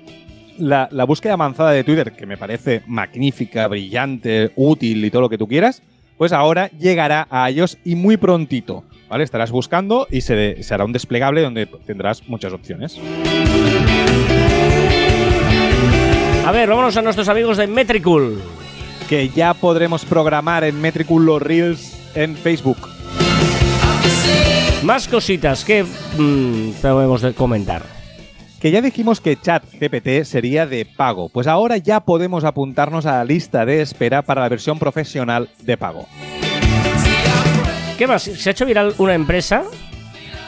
[0.58, 5.28] La, la búsqueda avanzada de Twitter, que me parece magnífica, brillante, útil y todo lo
[5.28, 5.82] que tú quieras,
[6.18, 8.84] pues ahora llegará a ellos y muy prontito.
[9.12, 9.24] ¿Vale?
[9.24, 12.98] Estarás buscando y se, se hará un desplegable donde tendrás muchas opciones.
[16.46, 18.40] A ver, vámonos a nuestros amigos de Metricool.
[19.10, 22.78] Que ya podremos programar en Metricool los Reels en Facebook.
[24.82, 27.82] Más cositas que mm, de comentar.
[28.62, 33.24] Que ya dijimos que ChatGPT sería de pago, pues ahora ya podemos apuntarnos a la
[33.26, 36.06] lista de espera para la versión profesional de pago.
[38.02, 38.24] ¿Qué más?
[38.24, 39.62] Se ha hecho viral una empresa.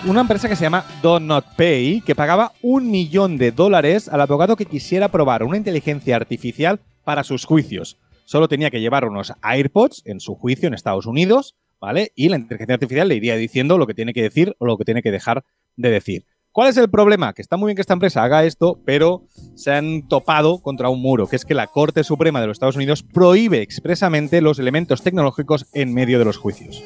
[0.06, 4.22] Una empresa que se llama Do Not Pay, que pagaba un millón de dólares al
[4.22, 7.96] abogado que quisiera probar una inteligencia artificial para sus juicios.
[8.24, 12.10] Solo tenía que llevar unos AirPods en su juicio en Estados Unidos, ¿vale?
[12.16, 14.84] Y la inteligencia artificial le iría diciendo lo que tiene que decir o lo que
[14.84, 15.44] tiene que dejar
[15.76, 16.26] de decir.
[16.50, 17.34] ¿Cuál es el problema?
[17.34, 21.00] Que está muy bien que esta empresa haga esto, pero se han topado contra un
[21.00, 25.02] muro, que es que la Corte Suprema de los Estados Unidos prohíbe expresamente los elementos
[25.02, 26.82] tecnológicos en medio de los juicios.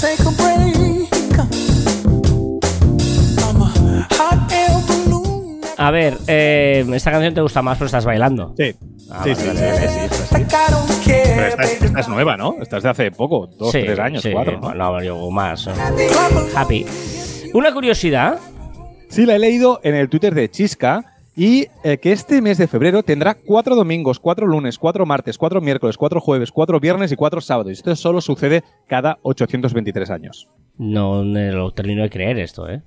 [0.00, 1.38] A break.
[3.38, 5.60] I'm a hot air balloon.
[5.76, 8.54] A ver, eh, esta canción te gusta más, pero estás bailando.
[8.56, 8.74] Sí,
[9.10, 10.08] Ah, sí, vale, sí, vale, sí, vale.
[10.08, 10.32] sí, sí, sí.
[10.34, 11.32] Like I don't care.
[11.34, 12.54] Pero esta es, esta es nueva, ¿no?
[12.62, 14.74] Esta es de hace poco, dos, Sí, tres años, sí, pues cuatro.
[14.74, 14.74] ¿no?
[14.74, 15.66] No, yo más.
[15.68, 16.46] along.
[16.56, 16.86] Happy.
[17.52, 18.38] Una curiosidad.
[19.10, 22.68] Sí, la he leído en el Twitter de Chisca y eh, que este mes de
[22.68, 27.16] febrero tendrá cuatro domingos, cuatro lunes, cuatro martes, cuatro miércoles, cuatro jueves, cuatro viernes y
[27.16, 27.70] cuatro sábados.
[27.70, 30.48] Y esto solo sucede cada 823 años.
[30.76, 32.82] No me lo termino de creer esto, ¿eh?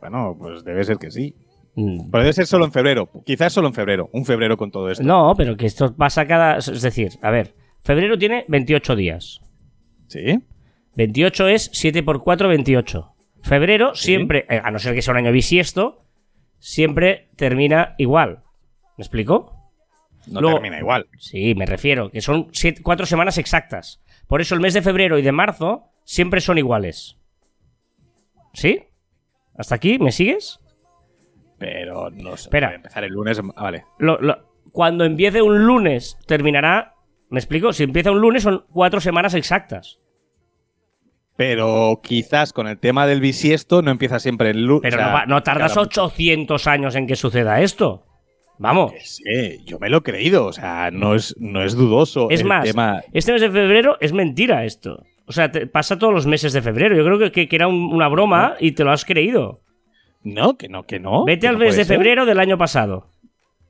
[0.00, 1.36] Bueno, pues debe ser que sí.
[1.76, 2.10] Mm.
[2.10, 3.08] Pero debe ser solo en febrero.
[3.24, 4.10] Quizás solo en febrero.
[4.12, 5.04] Un febrero con todo esto.
[5.04, 6.58] No, pero que esto pasa cada...
[6.58, 9.40] Es decir, a ver, febrero tiene 28 días.
[10.08, 10.40] ¿Sí?
[10.96, 13.08] 28 es 7 por 4, 28.
[13.42, 16.01] Febrero siempre, eh, a no ser que sea un año bisiesto,
[16.62, 18.44] siempre termina igual.
[18.96, 19.52] ¿Me explico?
[20.28, 21.08] No Luego- termina igual.
[21.18, 24.00] Sí, me refiero, que son siete- cuatro semanas exactas.
[24.28, 27.16] Por eso el mes de febrero y de marzo siempre son iguales.
[28.54, 28.84] ¿Sí?
[29.56, 29.98] ¿Hasta aquí?
[29.98, 30.60] ¿Me sigues?
[31.58, 32.44] Pero no sé.
[32.44, 32.68] Espera.
[32.68, 33.40] Voy a empezar el lunes.
[33.56, 33.84] ah, Vale.
[33.98, 36.94] Lo- lo- cuando empiece un lunes, terminará.
[37.28, 37.72] ¿Me explico?
[37.72, 39.98] Si empieza un lunes, son cuatro semanas exactas.
[41.36, 44.82] Pero quizás con el tema del bisiesto no empieza siempre el lunes.
[44.82, 48.04] Pero no, va- no tardas 800 años en que suceda esto.
[48.58, 48.92] Vamos.
[49.02, 52.28] Sí, yo me lo he creído, o sea, no es, no es dudoso.
[52.30, 55.02] Es el más, tema- este mes de febrero es mentira esto.
[55.26, 56.94] O sea, te- pasa todos los meses de febrero.
[56.94, 59.60] Yo creo que, que- que era un- una broma y te lo has creído.
[60.22, 61.24] No, que no, que no.
[61.24, 61.96] Vete que al no mes de ser.
[61.96, 63.08] febrero del año pasado.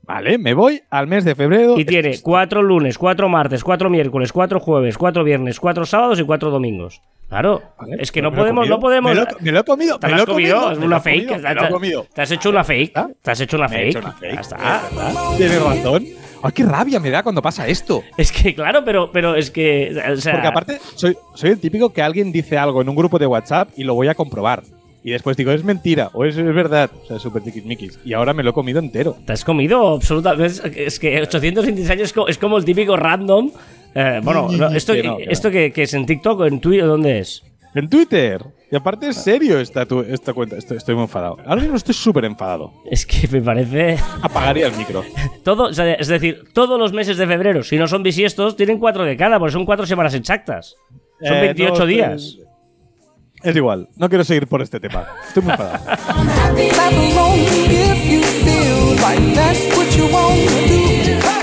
[0.05, 1.79] Vale, me voy al mes de febrero.
[1.79, 6.23] Y tiene cuatro lunes, cuatro martes, cuatro miércoles, cuatro jueves, cuatro viernes, cuatro sábados y
[6.23, 7.01] cuatro domingos.
[7.29, 9.11] Claro, Vale, es que no podemos, no podemos.
[9.15, 9.97] Me lo, me lo he comido.
[9.99, 10.55] ¿Te me lo has comido?
[10.57, 11.27] comido, Es me una lo fake.
[11.27, 12.07] comido, Te- me lo he comido.
[12.13, 12.91] Te has hecho una fake.
[12.95, 13.07] ¿Ah?
[13.21, 13.89] Te has hecho una Me he fake.
[13.89, 15.37] hecho una fake.
[15.37, 16.05] Tienes razón.
[16.45, 18.03] Ay, qué rabia me da cuando pasa esto.
[18.17, 19.95] Es que, claro, pero, pero es que.
[20.11, 23.17] O sea, Porque aparte, soy, soy el típico que alguien dice algo en un grupo
[23.17, 24.61] de WhatsApp y lo voy a comprobar.
[25.05, 26.89] Y después digo, es mentira o es, es verdad.
[27.03, 27.99] O sea, súper tiquismiquis.
[28.05, 29.17] Y ahora me lo he comido entero.
[29.25, 30.85] Te has comido absolutamente.
[30.85, 33.51] Es, que 826 años es como el típico random.
[33.95, 35.31] Eh, bueno, no, esto, Que no, que no.
[35.31, 37.43] esto que, que es en TikTok o en Twitter, ¿dónde es?
[37.75, 38.43] En Twitter.
[38.71, 40.57] Y aparte es serio esta, tu- esta cuenta.
[40.57, 41.37] Estoy, estoy muy enfadado.
[41.45, 42.71] Ahora mismo estoy súper enfadado.
[42.89, 43.97] Es que me parece.
[44.21, 45.03] Apagaría el micro.
[45.43, 49.17] Todo, es decir, todos los meses de febrero, si no son bisiestos, tienen cuatro de
[49.17, 50.75] cada, porque son cuatro semanas exactas.
[51.21, 52.37] Son Eh, 28 no, días.
[53.43, 53.89] Es igual.
[53.97, 55.05] No quiero seguir por este tema.
[55.27, 55.83] Estoy muy enfadado.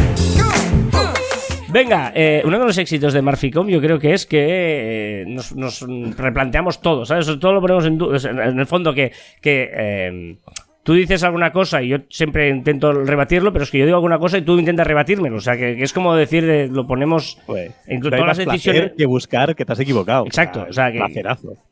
[1.72, 5.86] Venga, eh, uno de los éxitos de Marficom yo creo que es que eh, nos,
[6.16, 7.26] replanteamos todo, ¿sabes?
[7.38, 7.98] Todo lo ponemos en,
[8.38, 10.36] en el fondo que, que eh,
[10.82, 14.18] tú dices alguna cosa y yo siempre intento rebatirlo, pero es que yo digo alguna
[14.18, 15.36] cosa y tú intentas rebatírmelo.
[15.36, 17.38] O sea, que, que es como decir, de, lo ponemos...
[17.46, 20.24] Pues, hay todas más las decisiones- que buscar que te has equivocado.
[20.26, 20.98] Exacto, o sea que-.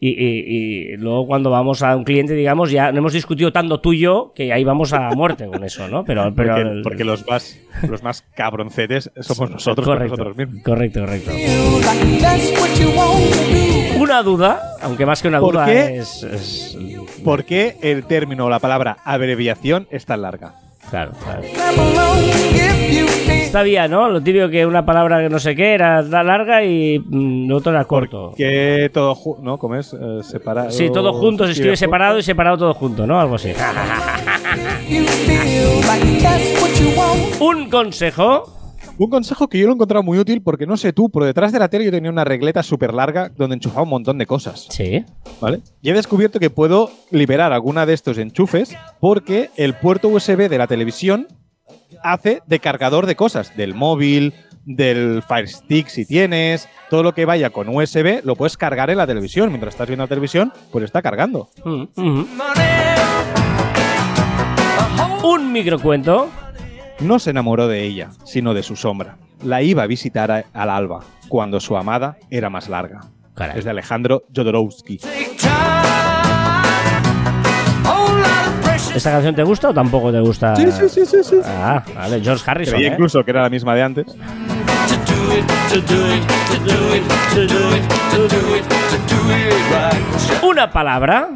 [0.01, 3.81] Y, y- y luego cuando vamos a un cliente, digamos, ya no hemos discutido tanto
[3.81, 6.05] tú y yo que ahí vamos a muerte con eso, ¿no?
[6.05, 10.63] Pero, pero Porque, porque los más, los más cabroncetes somos nosotros correcto, nosotros mismos.
[10.63, 11.31] correcto, correcto.
[13.99, 15.97] Una duda, aunque más que una ¿Por duda qué?
[15.99, 16.79] es, es-
[17.25, 20.55] ¿Por qué el término o la palabra abreviación es tan larga?
[20.91, 21.43] Claro, claro.
[23.49, 24.09] Está bien, ¿no?
[24.09, 27.57] Lo típico que una palabra que no sé qué era la larga y mm, lo
[27.57, 28.33] otro era corto.
[28.37, 29.59] Que todo junto, ¿no?
[29.59, 29.95] ¿Cómo es?
[29.95, 30.71] Eh, separado.
[30.71, 33.21] Sí, todo junto se escribe separado y separado todo junto, ¿no?
[33.21, 33.53] Algo así.
[37.41, 38.58] Un consejo.
[38.99, 41.53] Un consejo que yo lo he encontrado muy útil porque no sé tú, pero detrás
[41.53, 44.67] de la tele yo tenía una regleta súper larga donde enchufaba un montón de cosas.
[44.71, 45.05] Sí.
[45.41, 45.61] ¿Vale?
[45.81, 50.59] Y he descubierto que puedo liberar alguna de estos enchufes porque el puerto USB de
[50.59, 51.29] la televisión
[52.03, 54.35] hace de cargador de cosas, del móvil,
[54.65, 58.99] del Fire Stick si tienes, todo lo que vaya con USB lo puedes cargar en
[58.99, 59.51] la televisión.
[59.51, 61.49] Mientras estás viendo la televisión, pues está cargando.
[61.65, 62.27] Mm, ujú.
[65.23, 66.29] Un microcuento.
[67.01, 69.17] No se enamoró de ella, sino de su sombra.
[69.43, 73.01] La iba a visitar a- al alba, cuando su amada era más larga.
[73.35, 73.59] Caray.
[73.59, 74.99] Es de Alejandro Jodorowsky.
[78.95, 80.57] ¿Esta canción te gusta o tampoco te gusta?
[80.57, 81.37] Sí, sí, sí, sí, sí.
[81.45, 82.75] Ah, vale, George Harrison.
[82.75, 82.93] Creía ¿eh?
[82.95, 84.07] incluso que era la misma de antes.
[90.43, 91.29] Una palabra.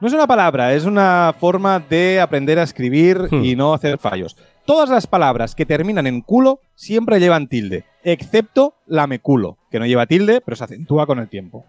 [0.00, 3.44] No es una palabra, es una forma de aprender a escribir Hmm.
[3.44, 4.36] y no hacer fallos.
[4.64, 9.86] Todas las palabras que terminan en culo siempre llevan tilde, excepto la meculo, que no
[9.86, 11.64] lleva tilde, pero se acentúa con el tiempo.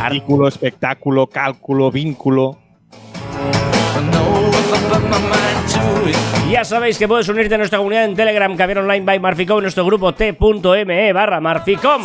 [0.00, 2.58] Artículo, espectáculo, cálculo, vínculo.
[6.50, 9.62] Ya sabéis que puedes unirte a nuestra comunidad en Telegram, Caviar Online by Marficom, en
[9.62, 12.02] nuestro grupo t.me barra Marficom.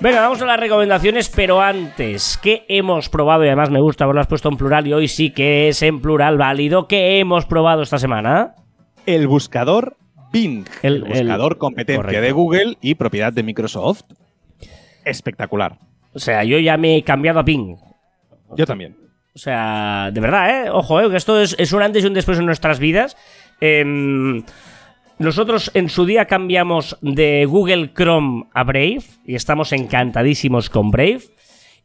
[0.00, 3.44] Venga, vamos a las recomendaciones, pero antes, ¿qué hemos probado?
[3.44, 6.00] Y además me gusta haberlo has puesto en plural y hoy sí que es en
[6.00, 6.88] plural válido.
[6.88, 8.54] ¿Qué hemos probado esta semana?
[9.04, 9.96] El buscador
[10.32, 12.22] Bing, El- el, buscador el- competencia correcto.
[12.22, 14.02] de Google y propiedad de Microsoft.
[15.04, 15.76] Espectacular.
[16.14, 17.76] O sea, yo ya me he cambiado a Ping.
[18.56, 18.96] Yo también.
[19.34, 20.70] O sea, de verdad, ¿eh?
[20.70, 21.10] Ojo, ¿eh?
[21.10, 23.16] Que esto es, es un antes y un después en nuestras vidas.
[23.60, 24.42] Em,
[25.20, 31.20] nosotros en su día cambiamos de Google Chrome a Brave y estamos encantadísimos con Brave.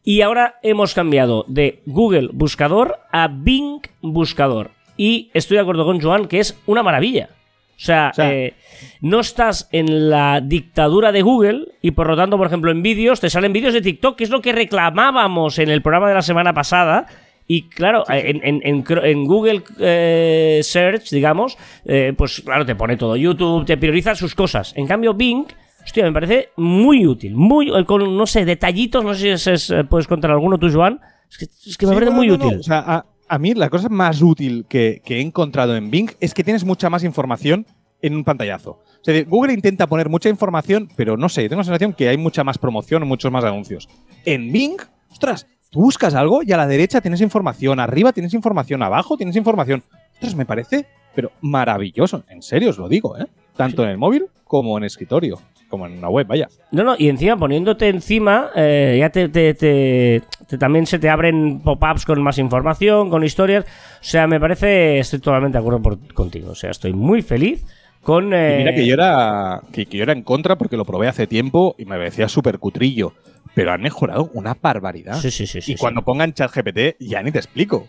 [0.04, 4.71] Y ahora hemos cambiado de Google Buscador a Bing Buscador.
[4.98, 7.30] Y estoy de acuerdo con Joan que es una maravilla.
[7.32, 8.54] O sea, O sea- eh,
[9.02, 13.19] no estás en la dictadura de Google y por lo tanto, por ejemplo, en vídeos
[13.19, 16.21] te salen vídeos de TikTok, que es lo que reclamábamos en el programa de la
[16.21, 17.08] semana pasada.
[17.47, 18.62] Y claro, en, en-
[19.03, 24.34] en Google eh, Search, digamos, eh, pues claro, te pone todo YouTube, te prioriza sus
[24.34, 24.73] cosas.
[24.75, 25.45] En cambio, Bing,
[25.84, 27.36] hostia, me parece muy útil.
[27.36, 30.71] Muy, eh, con, no sé, detallitos, no sé si es- es, puedes contar alguno tú,
[30.71, 30.99] Joan.
[31.29, 32.45] Es que, es que me Sí, parece no, muy no, no.
[32.47, 32.60] útil.
[32.60, 36.10] O sea, a, a mí la cosa más útil que, que he encontrado en Bing
[36.19, 37.65] es que tienes mucha más información
[38.01, 38.71] en un pantallazo.
[38.71, 42.17] O sea, Google intenta poner mucha información, pero no sé, tengo la sensación que hay
[42.17, 43.88] mucha más promoción, muchos más anuncios.
[44.25, 44.77] En Bing,
[45.12, 49.36] ostras, tú buscas algo y a la derecha tienes información, arriba tienes información, abajo tienes
[49.36, 49.84] información.
[50.14, 52.24] Ostras, me parece, pero maravilloso.
[52.30, 53.26] En serio os lo digo, ¿eh?
[53.58, 56.48] Tanto en el móvil como en escritorio, como en una web, vaya.
[56.72, 61.10] No, no, y encima poniéndote encima, eh, ya te, te- te- te- también se te
[61.10, 63.66] abren pop-ups con más información, con historias.
[63.66, 66.52] O sea, me parece, estoy totalmente de acuerdo por- contigo.
[66.52, 67.66] O sea, estoy muy feliz
[68.02, 68.32] con...
[68.32, 71.10] Y eh, mira que yo era que, que yo era en contra porque lo probé
[71.10, 73.14] hace tiempo y me parecía súper cutrillo.
[73.56, 75.15] Pero han mejorado una barbaridad.
[75.15, 75.62] Sí, sí, sí.
[75.62, 75.80] sí, y sí.
[75.80, 77.88] cuando pongan ChatGPT, ya ni te explico.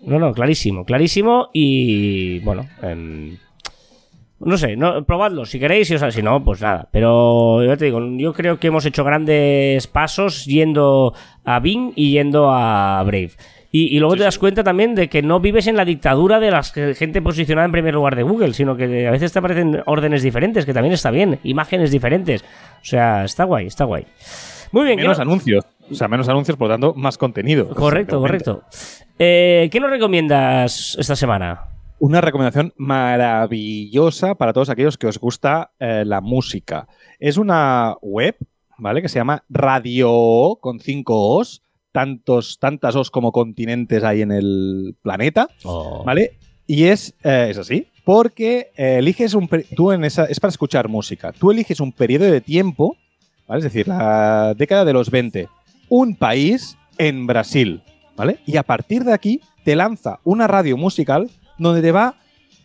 [0.00, 1.50] No, no, clarísimo, clarísimo.
[1.52, 3.36] Y bueno, em,
[4.40, 6.88] no sé, no, probadlo si queréis, y, o sea, si no, pues nada.
[6.92, 12.12] Pero yo te digo, yo creo que hemos hecho grandes pasos yendo a Bing y
[12.12, 13.32] yendo a Brave.
[13.72, 16.50] Y, y luego te das cuenta también de que no vives en la dictadura de
[16.50, 20.22] la gente posicionada en primer lugar de Google, sino que a veces te aparecen órdenes
[20.22, 22.42] diferentes, que también está bien, imágenes diferentes.
[22.42, 24.06] O sea, está guay, está guay.
[24.74, 25.64] Muy bien, ¿qué Menos no- anuncios.
[25.90, 27.68] O sea, menos anuncios, por lo tanto, más contenido.
[27.74, 28.62] correcto, correcto.
[29.18, 31.66] Eh, ¿Qué nos recomiendas esta semana?
[32.00, 36.88] Una recomendación maravillosa para todos aquellos que os gusta eh, la música.
[37.20, 38.36] Es una web,
[38.78, 39.02] ¿vale?
[39.02, 41.62] Que se llama Radio con cinco Os.
[41.92, 45.48] Tantos, tantas Os como continentes hay en el planeta.
[45.62, 46.02] Oh.
[46.04, 46.38] ¿Vale?
[46.66, 49.48] Y es, eh, es así, porque eliges un.
[49.76, 50.24] Tú en esa.
[50.24, 51.30] Es para escuchar música.
[51.32, 52.96] Tú eliges un periodo de tiempo,
[53.48, 55.48] Es decir, la década de los 20.
[55.88, 57.82] Un país en Brasil,
[58.16, 58.38] ¿vale?
[58.46, 62.16] Y a partir de aquí te lanza una radio musical donde te va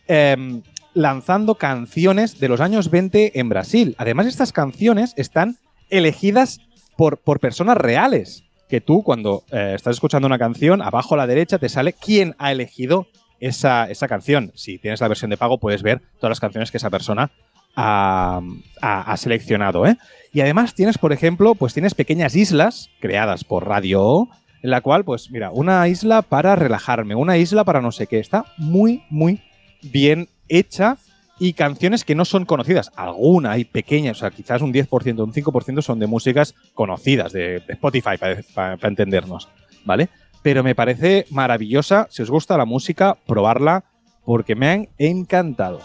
[0.08, 0.62] em,
[0.94, 3.94] lanzando canciones de los años 20 en Brasil.
[3.98, 5.58] Además, estas canciones están
[5.90, 6.60] elegidas
[6.96, 8.44] por, por personas reales.
[8.68, 12.36] Que tú, cuando eh, estás escuchando una canción, abajo a la derecha te sale quién
[12.38, 13.08] ha elegido
[13.40, 14.52] esa, esa canción.
[14.54, 17.32] Si tienes la versión de pago, puedes ver todas las canciones que esa persona
[17.76, 18.40] ha,
[18.80, 19.86] ha- seleccionado.
[19.86, 19.96] ¿eh?
[20.32, 24.28] Y además tienes, por ejemplo, pues tienes pequeñas islas creadas por Radio O,
[24.62, 28.18] en la cual, pues mira, una isla para relajarme, una isla para no sé qué.
[28.18, 29.40] Está muy, muy
[29.82, 30.98] bien hecha
[31.38, 32.92] y canciones que no son conocidas.
[32.96, 37.62] Alguna hay pequeñas, o sea, quizás un 10%, un 5% son de músicas conocidas, de,
[37.68, 39.48] Spotify, para, para- para entendernos,
[39.86, 40.10] ¿vale?
[40.42, 42.06] Pero me parece maravillosa.
[42.10, 43.84] Si os gusta la música, probarla
[44.30, 45.80] porque me han encantado.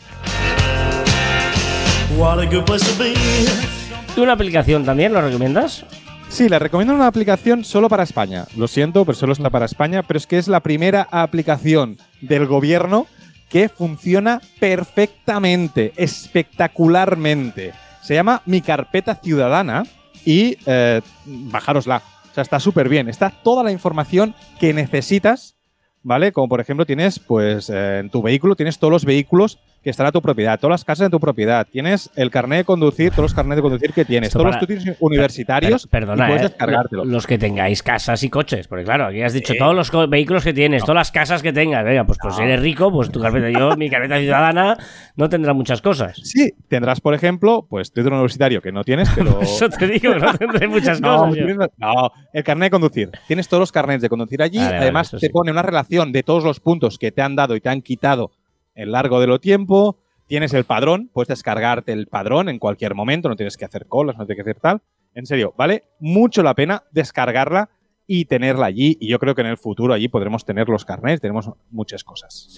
[4.17, 5.85] ¿Y una aplicación también lo recomiendas?
[6.29, 8.47] Sí, le recomiendo una aplicación solo para España.
[8.57, 12.47] Lo siento, pero solo está para España, pero es que es la primera aplicación del
[12.47, 13.07] gobierno
[13.49, 17.73] que funciona perfectamente, espectacularmente.
[18.03, 19.85] Se llama Mi Carpeta Ciudadana
[20.25, 22.03] y eh, bajárosla.
[22.37, 23.09] Sea, está súper bien.
[23.09, 25.57] Está toda la información que necesitas,
[26.03, 26.33] ¿vale?
[26.33, 30.05] Como por ejemplo tienes, pues, eh, en tu vehículo, tienes todos los vehículos que están
[30.09, 33.23] a tu propiedad, todas las casas de tu propiedad, tienes el carnet de conducir, todos
[33.23, 36.29] los carnets de conducir que tienes, Esto todos para- los títulos universitarios, Per- perdona, y
[36.31, 36.49] puedes ¿eh?
[36.49, 37.05] descargártelo.
[37.05, 38.67] Los que tengáis casas y coches.
[38.67, 41.85] Porque claro, aquí has dicho todos los vehículos que tienes, todas las casas que tengas.
[41.85, 44.77] Venga, pues, pues si eres rico, pues tu carpeta, yo, mi carpeta ciudadana,
[45.15, 46.19] no tendrá muchas cosas.
[46.25, 49.41] Sí, tendrás, por ejemplo, pues título universitario que no tienes, pero.
[49.43, 51.33] Eso te digo, no tendré muchas cosas.
[51.33, 53.11] tienes- no, el carnet de conducir.
[53.29, 54.59] Tienes todos los carnets de conducir allí.
[54.59, 55.33] Vale, vale, Además, eso te sí.
[55.33, 58.33] pone una relación de todos los puntos que te han dado y te han quitado
[58.77, 59.99] en largo de lo tiempo.
[60.27, 64.17] Tienes el padrón, puedes descargarte el padrón en cualquier momento, no tienes que hacer colas,
[64.17, 64.83] no tienes que hacer tal.
[65.15, 67.71] En serio, vale mucho la pena descargarla
[68.09, 68.97] y tenerla allí.
[69.01, 72.49] Y yo creo que en el futuro allí podremos tener los carnets, tenemos muchas cosas.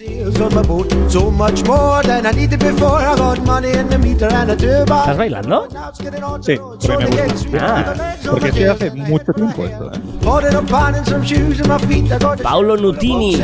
[5.01, 5.67] ¿Estás bailando?
[6.43, 6.55] Sí,
[6.87, 7.57] porque me gusta.
[7.59, 7.95] Ah,
[8.29, 9.91] Porque hace mucho tiempo esto.
[9.93, 9.99] ¿eh?
[12.43, 13.35] Paulo Nutini.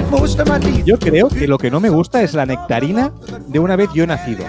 [0.85, 3.11] Yo creo que lo que no me gusta es la nectarina
[3.47, 4.45] de una vez yo he nacido.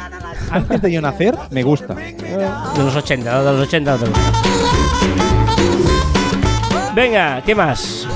[0.51, 1.95] Antes de yo nacer, me gusta.
[1.95, 3.97] De los 80, de los 80.
[3.99, 4.17] de los-
[6.97, 8.09] Venga, ¿qué más?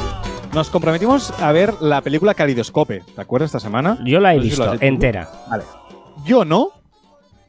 [0.54, 3.02] Nos comprometimos a ver la película Calidoscope.
[3.14, 3.98] ¿Te acuerdas esta semana?
[4.06, 5.28] Yo la he No sé si visto entera.
[5.50, 5.64] Vale.
[6.24, 6.70] Yo no.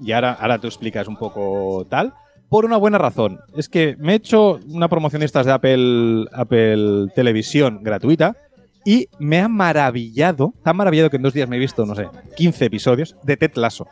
[0.01, 2.13] Y ahora, ahora tú explicas un poco tal.
[2.49, 3.39] Por una buena razón.
[3.55, 8.35] Es que me he hecho una promoción de estas de Apple, Apple Televisión gratuita.
[8.83, 12.09] Y me ha maravillado, tan maravillado que en dos días me he visto, no sé,
[12.35, 13.87] 15 episodios de Ted Lasso.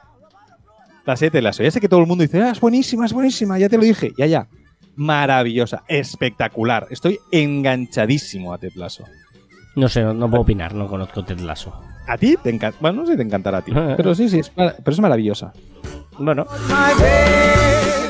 [1.05, 1.63] La serie Ted Lasso.
[1.63, 3.83] Ya sé que todo el mundo dice, ah, es buenísima, es buenísima, ya te lo
[3.83, 4.11] dije.
[4.17, 4.49] Ya, ya.
[4.99, 6.85] Maravillosa, espectacular.
[6.89, 9.05] Estoy enganchadísimo a Ted Lasso.
[9.77, 11.73] No sé, no, no puedo opinar, no conozco Ted Lasso.
[12.05, 12.35] ¿A ti?
[12.43, 12.77] Te encanta.
[12.81, 13.71] Bueno, no sé si te encantará a ti.
[13.97, 15.53] Pero sí, sí, es, mar- pero es maravillosa.
[16.17, 16.45] Bueno.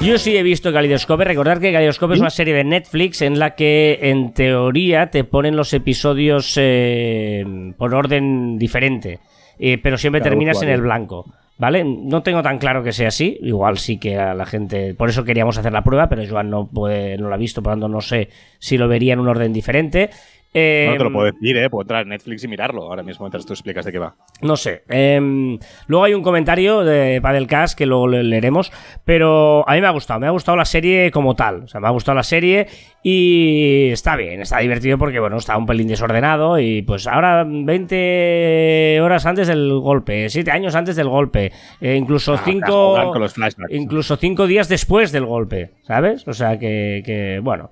[0.01, 1.25] Yo sí he visto Kaleidoscope.
[1.25, 5.55] Recordar que Kaleidoscope es una serie de Netflix en la que, en teoría, te ponen
[5.55, 7.45] los episodios eh,
[7.77, 9.19] por orden diferente.
[9.59, 11.25] Eh, pero siempre terminas en el blanco.
[11.59, 11.83] ¿Vale?
[11.83, 13.37] No tengo tan claro que sea así.
[13.41, 14.95] Igual sí que a la gente.
[14.95, 17.71] Por eso queríamos hacer la prueba, pero Joan no, puede, no lo ha visto, por
[17.71, 18.29] lo tanto no sé
[18.59, 20.09] si lo vería en un orden diferente.
[20.53, 21.69] Eh, no te lo puedo decir, ¿eh?
[21.69, 24.15] Puedo entrar en Netflix y mirarlo ahora mismo mientras tú explicas de qué va.
[24.41, 24.81] No sé.
[24.89, 28.71] Em, luego hay un comentario de Padelcast que luego le- leeremos.
[29.05, 30.19] Pero a mí me ha gustado.
[30.19, 31.63] Me ha gustado la serie como tal.
[31.65, 32.65] O sea, me ha gustado la serie
[33.03, 34.41] y está bien.
[34.41, 36.57] Está divertido porque, bueno, está un pelín desordenado.
[36.59, 42.33] Y pues ahora 20 horas antes del golpe, 7 años antes del golpe, eh, incluso
[42.33, 43.71] Ah, juegan 5 con los flashbacks.
[43.73, 46.27] incluso cinco días después del golpe, ¿sabes?
[46.27, 47.71] O sea que, que, bueno.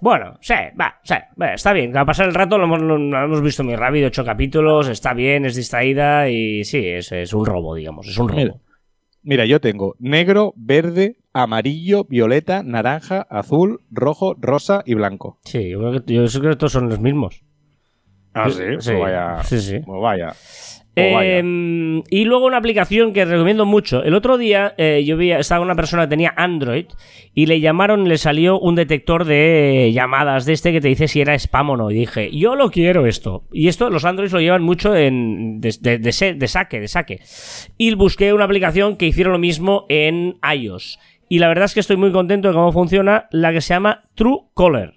[0.00, 1.96] Bueno, sí, va, sí, va, está bien.
[1.96, 5.44] A pasar el rato lo hemos, lo hemos visto muy rápido, ocho capítulos, está bien,
[5.44, 8.38] es distraída y sí, es, es un robo, digamos, es un robo.
[8.40, 8.54] Mira.
[9.22, 15.38] Mira, yo tengo negro, verde, amarillo, violeta, naranja, azul, rojo, rosa y blanco.
[15.44, 17.42] Sí, yo creo que, yo creo que todos son los mismos.
[18.32, 19.42] Ah, sí, sí, sí, Pues vaya.
[19.42, 19.78] sí, sí.
[19.84, 20.32] pues vaya.
[20.94, 21.06] Pues.
[21.22, 24.02] Eh, y luego una aplicación que recomiendo mucho.
[24.02, 26.86] El otro día eh, yo vi, estaba una persona que tenía Android
[27.32, 31.20] y le llamaron, le salió un detector de llamadas de este que te dice si
[31.20, 31.90] era spam o no.
[31.90, 33.44] Y dije, yo lo quiero esto.
[33.52, 36.88] Y esto los Androids lo llevan mucho en, de, de- de se- de saque, de
[36.88, 37.20] saque.
[37.78, 40.98] Y busqué una aplicación que hiciera lo mismo en iOS.
[41.28, 44.08] Y la verdad es que estoy muy contento de cómo funciona la que se llama
[44.16, 44.94] Truecaller.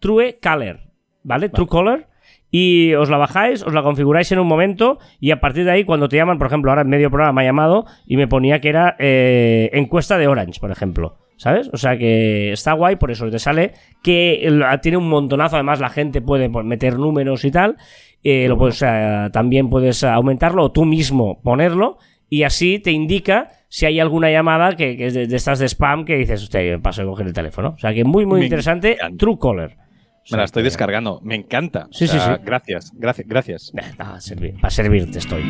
[0.00, 0.80] Truecaller,
[1.22, 1.48] ¿vale?
[1.48, 2.06] Truecaller.
[2.50, 5.84] Y os la bajáis, os la configuráis en un momento y a partir de ahí
[5.84, 8.60] cuando te llaman, por ejemplo, ahora en medio programa me ha llamado y me ponía
[8.60, 11.16] que era eh, encuesta de Orange, por ejemplo.
[11.36, 11.70] ¿Sabes?
[11.72, 13.70] O sea que está guay, por eso te sale
[14.02, 17.76] que el- tiene un montonazo, además la gente puede pues, meter números y tal.
[18.24, 22.90] eh, lo puedes, o sea, también puedes aumentarlo o tú mismo ponerlo y así te
[22.90, 26.48] indica si hay alguna llamada que, que es de, de estas de spam que dices,
[26.48, 27.68] yo paso a coger el teléfono.
[27.76, 28.96] O sea que muy, muy interesante.
[29.16, 29.76] Truecaller.
[30.30, 31.20] Me la estoy descargando.
[31.22, 31.88] Me encanta.
[31.90, 32.40] Sí, O sea, sí, sí.
[32.44, 33.72] Gracias, gracias, gracias.
[33.96, 35.42] Para servir, para servirte estoy.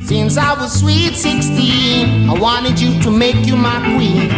[0.00, 4.28] Since I was sweet 16, I wanted you to make you my queen.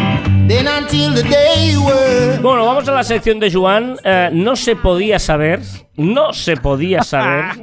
[0.47, 2.39] Then until the day you were.
[2.41, 3.97] Bueno, vamos a la sección de Juan.
[4.05, 5.61] Eh, no se podía saber,
[5.97, 7.47] no se podía saber.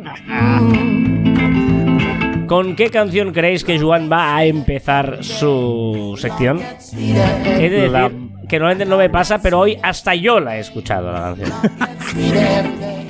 [2.48, 6.60] ¿Con qué canción creéis que Juan va a empezar su sección?
[6.94, 10.60] He de La- decir que normalmente no me pasa, pero hoy hasta yo la he
[10.60, 11.52] escuchado la canción.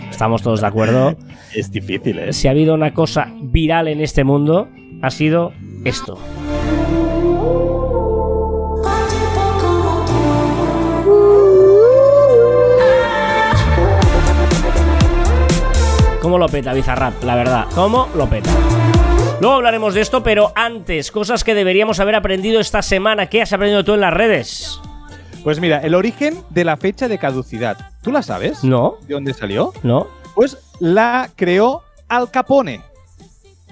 [0.09, 1.15] Estamos todos de acuerdo.
[1.53, 2.33] Es difícil, ¿eh?
[2.33, 4.69] Si ha habido una cosa viral en este mundo,
[5.01, 5.53] ha sido
[5.83, 6.19] esto.
[16.21, 17.21] ¿Cómo lo peta Bizarrap?
[17.23, 18.49] La verdad, ¿cómo lo peta?
[19.41, 23.27] Luego hablaremos de esto, pero antes, cosas que deberíamos haber aprendido esta semana.
[23.27, 24.79] ¿Qué has aprendido tú en las redes?
[25.43, 27.77] Pues mira, el origen de la fecha de caducidad.
[28.01, 28.63] ¿Tú la sabes?
[28.63, 29.73] No, ¿De dónde salió?
[29.83, 30.07] no.
[30.35, 32.81] Pues la creó Al Capone.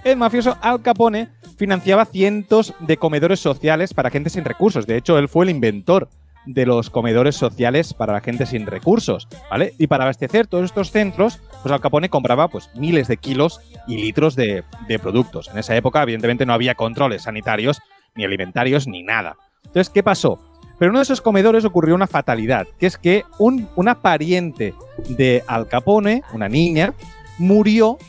[0.04, 4.86] El mafioso Al Capone financiaba cientos de comedores sociales para gente sin recursos.
[4.86, 6.08] De hecho, él fue el inventor
[6.46, 9.74] de los comedores sociales para la gente sin recursos, ¿vale?
[9.80, 13.98] Y para abastecer todos estos centros, pues Al Capone compraba pues miles de kilos y
[13.98, 15.48] litros de, de productos.
[15.50, 17.80] En esa época, evidentemente, no había controles sanitarios,
[18.14, 19.36] ni alimentarios, ni nada.
[19.66, 20.40] Entonces, ¿qué pasó?
[20.82, 24.74] Pero en uno de esos comedores ocurrió una fatalidad, que es que un- una pariente
[25.10, 26.96] de Al Capone, una niña,
[27.38, 28.00] murió,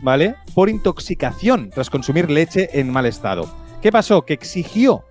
[0.00, 0.36] ¿vale?
[0.54, 3.52] Por intoxicación tras consumir leche en mal estado.
[3.82, 4.22] ¿Qué pasó?
[4.22, 5.02] Que exigió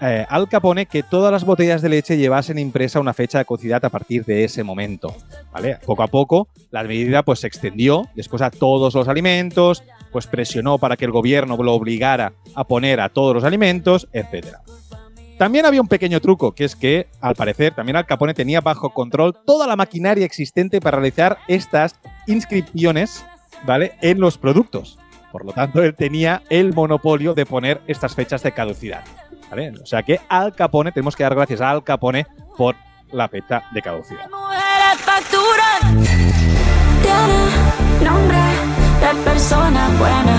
[0.00, 3.84] eh, Al Capone que todas las botellas de leche llevasen impresa una fecha de caducidad
[3.84, 5.14] a partir de ese momento,
[5.52, 5.78] ¿vale?
[5.86, 10.78] Poco a poco la medida pues se extendió después a todos los alimentos, pues presionó
[10.78, 14.60] para que el gobierno lo obligara a poner a todos los alimentos, etcétera.
[15.38, 18.90] También había un pequeño truco, que es que, al parecer, también Al Capone tenía bajo
[18.90, 21.94] control toda la maquinaria existente para realizar estas
[22.26, 23.24] inscripciones,
[23.64, 23.92] ¿vale?
[24.00, 24.98] En los productos.
[25.30, 29.04] Por lo tanto, él tenía el monopolio de poner estas fechas de caducidad,
[29.48, 29.72] ¿vale?
[29.80, 32.26] O sea que Al Capone, tenemos que dar gracias a Al Capone
[32.56, 32.74] por
[33.12, 34.28] la fecha de caducidad.
[34.28, 36.04] Mujeres facturan.
[37.00, 38.38] Tiene nombre
[39.00, 40.36] de persona buena.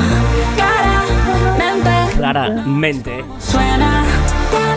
[2.18, 3.26] Claramente Claramente.
[3.40, 4.19] suena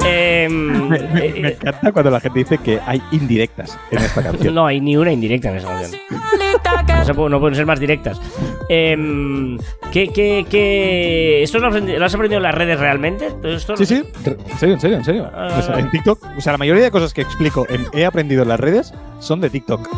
[0.04, 4.22] Em, Me, me- eh, me encanta cuando la gente dice que hay indirectas en esta
[4.22, 4.54] canción.
[4.54, 6.00] no hay ni una indirecta en esa canción.
[6.10, 8.20] No, se no pueden ser más directas.
[8.68, 9.56] Em,
[9.90, 13.28] ¿qué, qué, qué- ¿Esto lo has, aprendi- lo has aprendido en las redes realmente?
[13.44, 15.30] ¿Esto Sí, sí, en serio, en serio, en serio.
[15.34, 15.56] Ah.
[15.58, 18.42] O sea, en TikTok, o sea, la mayoría de cosas que explico en He aprendido
[18.42, 19.88] en las redes son de TikTok.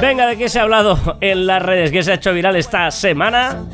[0.00, 1.90] Venga, ¿de qué se ha hablado en las redes?
[1.90, 3.64] ¿Qué se ha hecho viral esta semana?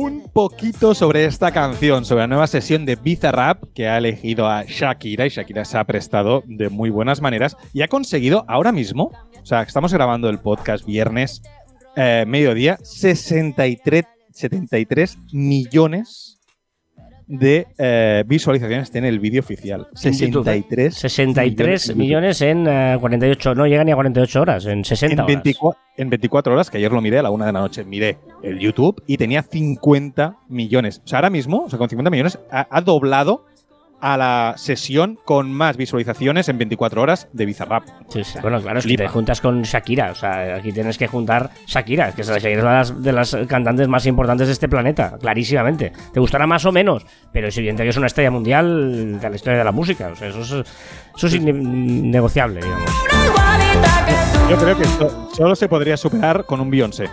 [0.00, 4.62] Un poquito sobre esta canción, sobre la nueva sesión de Bizarrap que ha elegido a
[4.62, 9.10] Shakira y Shakira se ha prestado de muy buenas maneras y ha conseguido ahora mismo,
[9.42, 11.42] o sea, estamos grabando el podcast viernes
[11.96, 16.37] eh, mediodía, 63, 73 millones
[17.28, 19.86] de eh, visualizaciones tiene el vídeo oficial.
[20.02, 20.90] En YouTube, ¿eh?
[20.90, 25.12] 63 63 en millones en eh, 48, no llega ni a 48 horas, en 60
[25.12, 25.26] en horas.
[25.26, 28.18] 24, en 24 horas, que ayer lo miré a la una de la noche, miré
[28.42, 31.02] el YouTube y tenía 50 millones.
[31.04, 33.44] O sea, ahora mismo, o sea, con 50 millones, ha, ha doblado
[34.00, 37.84] a la sesión con más visualizaciones en 24 horas de Bizarrap.
[38.08, 38.38] Sí, sí.
[38.40, 40.12] Bueno, claro, es que te juntas con Shakira.
[40.12, 42.08] O sea, aquí tienes que juntar Shakira.
[42.08, 45.16] Es que Shakira es una de las, de las cantantes más importantes de este planeta,
[45.20, 45.92] clarísimamente.
[46.12, 49.36] Te gustará más o menos, pero es evidente que es una estrella mundial de la
[49.36, 50.08] historia de la música.
[50.08, 50.66] O sea, eso es,
[51.16, 52.90] eso es innegociable, digamos.
[54.48, 57.08] Yo creo que esto solo se podría superar con un Beyoncé.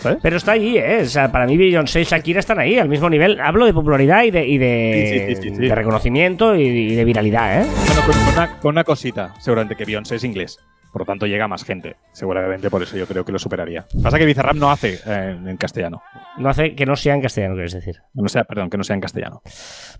[0.00, 0.18] ¿Sabes?
[0.22, 1.00] Pero está ahí, ¿eh?
[1.02, 3.40] O sea, para mí Beyoncé y Shakira están ahí, al mismo nivel.
[3.40, 5.68] Hablo de popularidad y de, y de, Sí, sí, sí, sí, sí.
[5.68, 7.66] de reconocimiento y, y de viralidad, ¿eh?
[7.86, 10.58] Bueno, con, con una, con una cosita, seguramente que Beyoncé es inglés.
[10.92, 11.94] Por lo tanto, llega a más gente.
[12.12, 13.86] Seguramente por eso yo creo que lo superaría.
[14.02, 16.02] Pasa que Bizarrap no hace eh, en castellano.
[16.36, 17.98] No hace que no sea en castellano, quieres decir.
[18.12, 19.40] No sea, perdón, que no sea en castellano.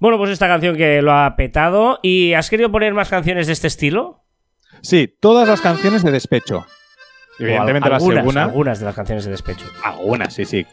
[0.01, 2.01] Bueno, pues esta canción que lo ha petado.
[2.03, 4.25] ¿Y has querido poner más canciones de este estilo?
[4.83, 6.67] Sí, todas las canciones de despecho.
[7.41, 8.43] Evidentemente al- la algunas, segunda.
[8.45, 9.67] Algunas de las canciones de despecho.
[9.83, 10.67] Algunas, sí, sí.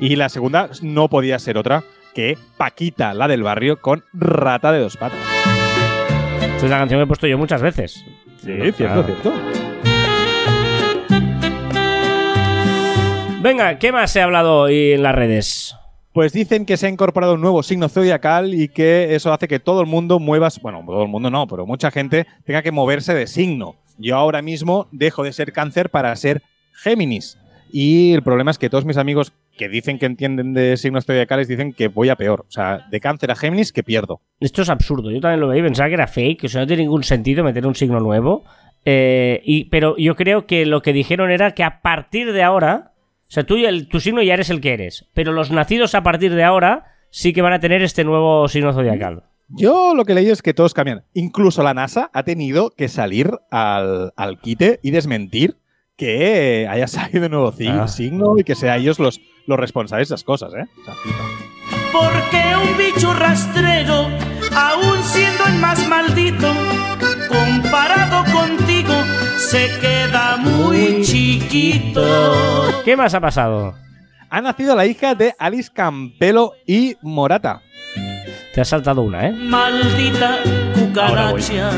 [0.00, 1.82] Y la segunda no podía ser otra
[2.14, 5.18] que Paquita, la del barrio, con Rata de dos patas.
[6.40, 8.04] Esta es la canción que he puesto yo muchas veces.
[8.44, 9.32] Sí, cierto, cierto.
[13.40, 15.74] Venga, ¿qué más se ha hablado hoy en las redes?
[16.12, 19.60] Pues dicen que se ha incorporado un nuevo signo zodiacal y que eso hace que
[19.60, 23.14] todo el mundo muevas, bueno, todo el mundo no, pero mucha gente tenga que moverse
[23.14, 23.76] de signo.
[23.98, 26.42] Yo ahora mismo dejo de ser cáncer para ser
[26.72, 27.38] Géminis.
[27.70, 31.48] Y el problema es que todos mis amigos que dicen que entienden de signos zodiacales
[31.48, 32.46] dicen que voy a peor.
[32.48, 34.20] O sea, de cáncer a Géminis que pierdo.
[34.40, 35.10] Esto es absurdo.
[35.10, 36.44] Yo también lo veía y pensaba que era fake.
[36.44, 38.44] O sea, no tiene ningún sentido meter un signo nuevo.
[38.84, 42.92] Eh, pero yo creo que lo que dijeron era que a partir de ahora.
[43.28, 45.06] O sea, tú y el- tu signo ya eres el que eres.
[45.12, 48.72] Pero los nacidos a partir de ahora sí que van a tener este nuevo signo
[48.72, 49.24] zodiacal.
[49.48, 51.04] Yo lo que leí es que todos cambian.
[51.14, 55.56] Incluso la NASA ha tenido que salir al, al quite y desmentir
[55.96, 57.88] que haya salido de nuevo Ah.
[57.88, 60.64] signo y que sea ellos los, los responsables de esas cosas, ¿eh?
[60.80, 61.24] O sea, flipa.
[61.92, 64.08] Porque un bicho rastrero,
[64.54, 66.52] aún siendo el más maldito,
[67.28, 68.92] comparado contigo,
[69.38, 72.04] se queda muy chiquito.
[72.84, 73.74] ¿Qué más ha pasado?
[74.30, 77.62] Ha nacido la hija de Alice Campelo y Morata.
[78.54, 79.32] Te has saltado una, ¿eh?
[79.32, 80.38] Maldita
[80.74, 81.70] cucaracha.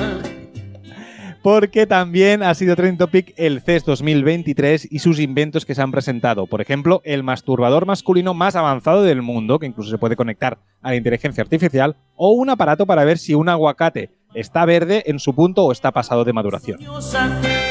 [1.43, 5.91] Porque también ha sido trend topic el CES 2023 y sus inventos que se han
[5.91, 6.47] presentado.
[6.47, 10.91] Por ejemplo, el masturbador masculino más avanzado del mundo, que incluso se puede conectar a
[10.91, 15.35] la inteligencia artificial, o un aparato para ver si un aguacate está verde en su
[15.35, 16.79] punto o está pasado de maduración.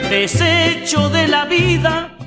[0.09, 2.18] Desecho de la vida.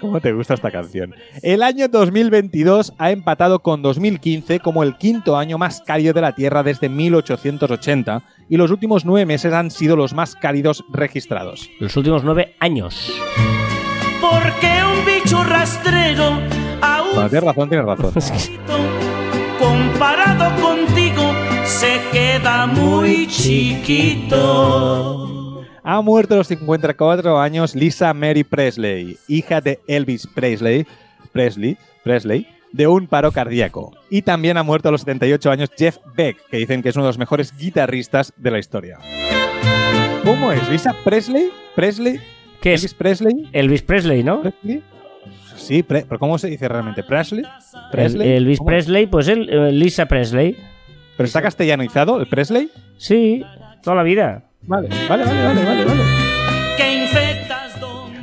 [0.00, 1.14] ¿Cómo te gusta esta canción?
[1.42, 6.34] El año 2022 ha empatado con 2015 como el quinto año más cálido de la
[6.34, 11.68] Tierra desde 1880 y los últimos nueve meses han sido los más cálidos registrados.
[11.80, 13.12] Los últimos nueve años.
[14.20, 16.40] Porque un bicho rastrero,
[16.80, 18.12] aún Bueno, tienes razón, tienes razón.
[19.58, 21.32] comparado contigo,
[21.64, 24.58] se queda muy chiquito.
[25.90, 30.86] Ha muerto a los 54 años Lisa Mary Presley, hija de Elvis Presley,
[31.32, 33.96] Presley, Presley, de un paro cardíaco.
[34.10, 37.06] Y también ha muerto a los 78 años Jeff Beck, que dicen que es uno
[37.06, 38.98] de los mejores guitarristas de la historia.
[40.26, 40.68] ¿Cómo es?
[40.68, 41.48] ¿Lisa Presley?
[41.74, 42.20] ¿Presley?
[42.60, 42.92] ¿Qué ¿Elvis es?
[42.94, 43.48] Presley?
[43.54, 44.42] Elvis Presley, ¿no?
[44.42, 44.82] ¿Presley?
[45.56, 47.02] Sí, pre- pero ¿cómo se dice realmente?
[47.02, 47.44] ¿Presley?
[47.44, 48.28] El- ¿Presley?
[48.32, 48.68] Elvis ¿Cómo?
[48.68, 50.54] Presley, pues él, eh, Lisa Presley.
[51.16, 52.70] ¿Pero está castellanizado el Presley?
[52.98, 53.42] Sí,
[53.82, 54.44] toda la vida.
[54.62, 55.84] Vale, vale, vale, vale, vale.
[55.84, 56.28] vale.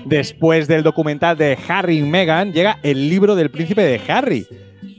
[0.05, 4.45] Después del documental de Harry y Meghan, llega el libro del príncipe de Harry.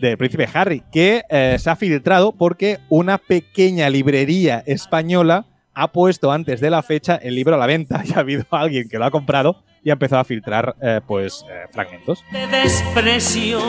[0.01, 6.32] Del príncipe Harry, que eh, se ha filtrado porque una pequeña librería española ha puesto
[6.32, 9.05] antes de la fecha el libro a la venta y ha habido alguien que lo
[9.05, 12.24] ha comprado y ha empezado a filtrar eh, pues eh, fragmentos.
[12.32, 13.61] te desprecio.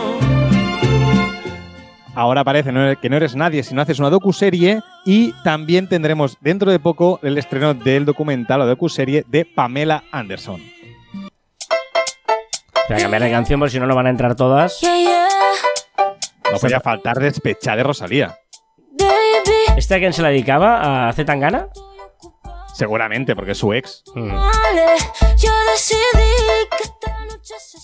[2.17, 6.71] Ahora parece que no eres nadie si no haces una docuserie y también tendremos dentro
[6.71, 10.59] de poco el estreno del documental o docuserie de Pamela Anderson.
[12.89, 14.81] Voy a cambiar de canción porque si no, no van a entrar todas.
[16.51, 18.39] No podía faltar despechada de Rosalía.
[19.75, 21.07] ¿Este a quién se la dedicaba?
[21.07, 21.67] ¿A Z Tangana?
[22.73, 24.03] Seguramente, porque es su ex.
[24.15, 24.31] Mm.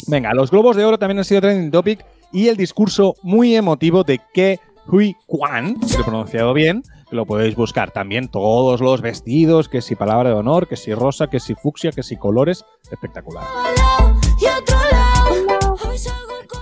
[0.07, 2.03] Venga, los Globos de Oro también han sido trending topic
[2.33, 7.25] y el discurso muy emotivo de Ke Hui Kwan, si lo he pronunciado bien, lo
[7.25, 11.39] podéis buscar también, todos los vestidos, que si palabra de honor, que si rosa, que
[11.39, 13.45] si fucsia, que si colores, espectacular.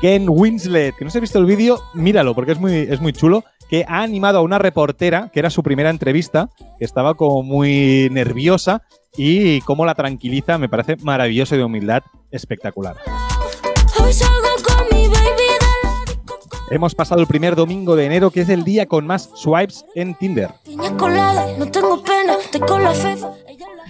[0.02, 3.14] Ken Winslet, que no se ha visto el vídeo, míralo porque es muy, es muy
[3.14, 7.44] chulo, que ha animado a una reportera, que era su primera entrevista, que estaba como
[7.44, 8.84] muy nerviosa
[9.16, 12.98] y cómo la tranquiliza, me parece maravilloso y de humildad espectacular.
[16.72, 20.16] Hemos pasado el primer domingo de enero, que es el día con más swipes en
[20.16, 20.52] Tinder.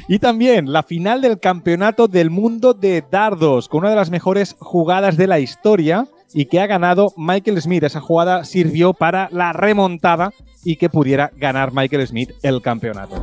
[0.07, 4.55] Y también la final del Campeonato del Mundo de Dardos, con una de las mejores
[4.59, 7.83] jugadas de la historia y que ha ganado Michael Smith.
[7.83, 10.31] Esa jugada sirvió para la remontada
[10.63, 13.21] y que pudiera ganar Michael Smith el campeonato.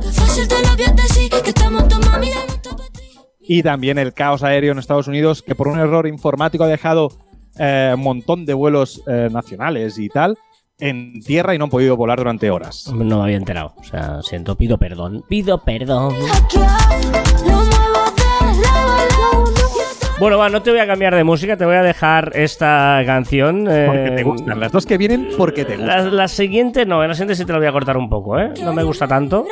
[3.41, 7.11] Y también el caos aéreo en Estados Unidos, que por un error informático ha dejado
[7.59, 10.37] eh, un montón de vuelos eh, nacionales y tal
[10.81, 12.89] en tierra y no han podido volar durante horas.
[12.93, 13.73] No me había enterado.
[13.77, 15.23] O sea, siento, pido perdón.
[15.27, 16.15] Pido perdón.
[20.19, 23.67] Bueno, va, no te voy a cambiar de música, te voy a dejar esta canción.
[23.69, 24.59] eh, Porque te gustan.
[24.59, 26.17] Las dos que vienen porque te La, gustan.
[26.17, 28.51] la siguiente no, la siguiente sí te la voy a cortar un poco, ¿eh?
[28.61, 29.45] No me gusta tanto,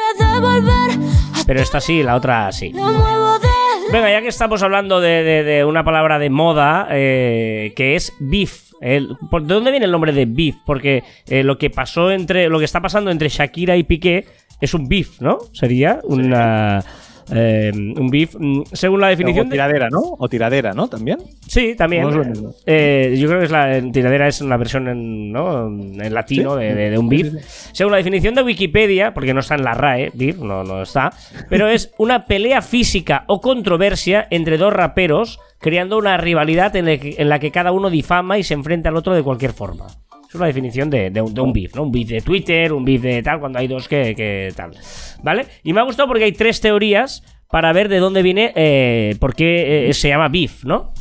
[1.46, 2.74] pero esta sí, la otra sí.
[2.74, 2.80] De
[3.92, 8.14] Venga, ya que estamos hablando de, de- de una palabra de moda, eh, que es
[8.20, 8.72] beef.
[8.82, 10.56] El- ¿por- ¿De dónde viene el nombre de beef?
[10.66, 12.50] Porque eh, lo que pasó entre.
[12.50, 14.26] Lo que está pasando entre Shakira y Piqué
[14.60, 15.38] es un beef, ¿no?
[15.54, 16.84] Sería una.
[17.34, 18.36] Eh, un beef.
[18.40, 19.48] mm, Según la O definición.
[19.50, 20.00] de- tiradera, ¿no?
[20.18, 20.88] O tiradera, ¿no?
[20.88, 21.18] También.
[21.48, 22.04] Sí, también.
[22.10, 22.52] No.
[22.66, 25.68] Eh, yo creo que es la tiradera es una versión en, ¿no?
[25.68, 26.64] en latino Sí.
[26.64, 27.34] de, de- de un beef.
[27.74, 31.12] Según la definición de Wikipedia, porque no está en la RAE, beef, no, no está,
[31.50, 36.98] pero es una pelea física o controversia entre dos raperos, creando una rivalidad en, la
[36.98, 39.88] que, en la que cada uno difama y se enfrenta al otro de cualquier forma.
[40.30, 41.84] Es una definición de, de un, de un beef, ¿no?
[41.84, 44.72] Un beef de Twitter, un beef de tal, cuando hay dos que, que tal.
[45.24, 45.46] ¿Vale?
[45.64, 49.34] Y me ha gustado porque hay tres teorías para ver de dónde viene, eh, por
[49.36, 50.92] qué eh, se llama beef, ¿no?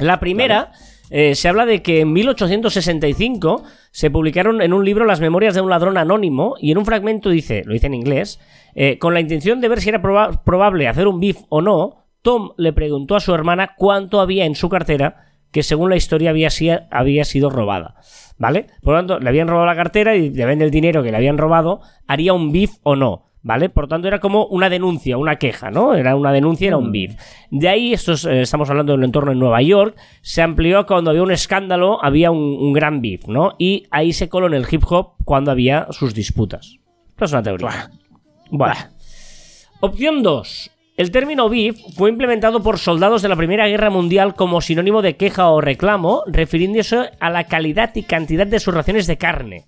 [0.00, 0.72] La primera,
[1.10, 5.60] eh, se habla de que en 1865 se publicaron en un libro las memorias de
[5.60, 8.40] un ladrón anónimo y en un fragmento dice, lo dice en inglés,
[8.74, 12.06] eh, con la intención de ver si era proba- probable hacer un beef o no,
[12.22, 16.30] Tom le preguntó a su hermana cuánto había en su cartera que según la historia
[16.30, 17.96] había, si- había sido robada.
[18.40, 18.68] ¿Vale?
[18.82, 21.36] Por lo tanto, le habían robado la cartera y depende del dinero que le habían
[21.36, 23.26] robado, haría un beef o no.
[23.42, 23.68] ¿Vale?
[23.68, 25.94] Por tanto, era como una denuncia, una queja, ¿no?
[25.94, 27.16] Era una denuncia, era un beef.
[27.50, 31.10] De ahí, esto es, eh, estamos hablando del entorno en Nueva York, se amplió cuando
[31.10, 33.52] había un escándalo, había un, un gran beef, ¿no?
[33.58, 36.76] Y ahí se coló en el hip hop cuando había sus disputas.
[37.10, 37.90] Esto es una teoría.
[38.50, 38.74] Bueno.
[39.80, 40.70] Opción 2.
[41.00, 45.16] El término beef fue implementado por soldados de la Primera Guerra Mundial como sinónimo de
[45.16, 49.64] queja o reclamo, refiriéndose a la calidad y cantidad de sus raciones de carne.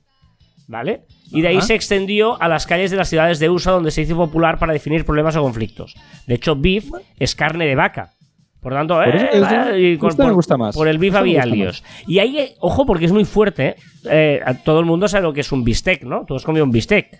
[0.68, 1.05] ¿Vale?
[1.30, 1.68] Y de ahí Ajá.
[1.68, 4.74] se extendió a las calles de las ciudades de USA, donde se hizo popular para
[4.74, 5.95] definir problemas o conflictos.
[6.26, 8.12] De hecho, beef es carne de vaca.
[8.61, 10.74] Por tanto, Por eso- eh, eso- va, y con- me gusta más.
[10.76, 11.83] por el beef había líos.
[12.07, 13.76] Y ahí, eh, ojo, porque es muy fuerte.
[14.11, 16.26] eh, todo el mundo sabe lo que es un bistec, ¿no?
[16.26, 17.18] Tú has comido un bistec.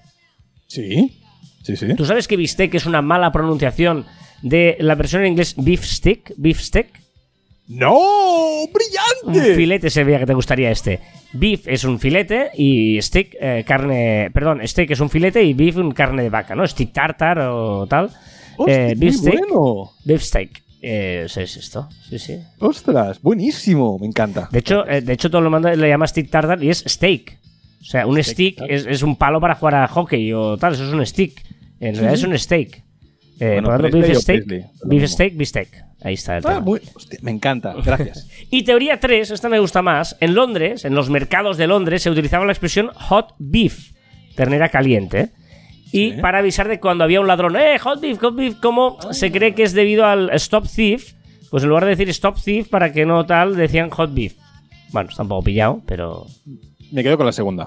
[0.67, 1.19] Sí.
[1.63, 1.95] Sí, sí.
[1.95, 4.07] ¿Tú sabes que bistec es una mala pronunciación
[4.43, 6.33] de la versión en inglés beef stick?
[6.37, 6.89] Beef stick.
[7.69, 7.95] ¡No!
[8.65, 9.55] Un ¡Brillante!
[9.55, 11.01] filete sería que te gustaría este.
[11.33, 14.31] Beef es un filete y stick, eh, carne.
[14.35, 16.67] Perdón, steak es un filete y beef un carne de vaca, ¿no?
[16.67, 18.11] Stick tartar o tal.
[18.59, 19.39] Hostia, Eh, beef steak.
[19.49, 19.91] bueno.
[20.05, 20.63] Beef steak.
[20.83, 21.89] Eh, es esto.
[22.11, 22.39] Sí, sí.
[22.59, 24.49] Ostras, buenísimo, me encanta.
[24.51, 27.39] De hecho, eh, de hecho todo el mundo le llama stick tartar y es steak.
[27.83, 30.75] O sea, un stick es, es un palo para jugar a hockey o tal.
[30.75, 31.43] Eso es un stick.
[31.81, 32.77] En realidad es un steak.
[33.41, 35.09] Eh, Bueno, por lo tanto, beef steak, beef mismo.
[35.09, 35.69] steak, beef steak.
[36.05, 36.61] Ahí está el Ah, tema.
[36.61, 38.29] muy- hostia, me encanta, gracias.
[38.51, 40.17] Y teoría 3, esta me gusta más.
[40.21, 43.91] En Londres, en los mercados de Londres, se utilizaba la expresión hot beef,
[44.37, 45.31] ternera caliente.
[45.91, 46.17] Y Sí.
[46.21, 48.55] para avisar de cuando había un ladrón, ¡eh, hot beef, hot beef!
[48.63, 51.15] ¿Cómo se cree que es debido al stop thief?
[51.51, 54.35] Pues en lugar de decir stop thief, para que no tal, decían hot beef.
[54.93, 56.27] Bueno, está un poco pillado, pero.
[56.93, 57.67] Me quedo con la segunda.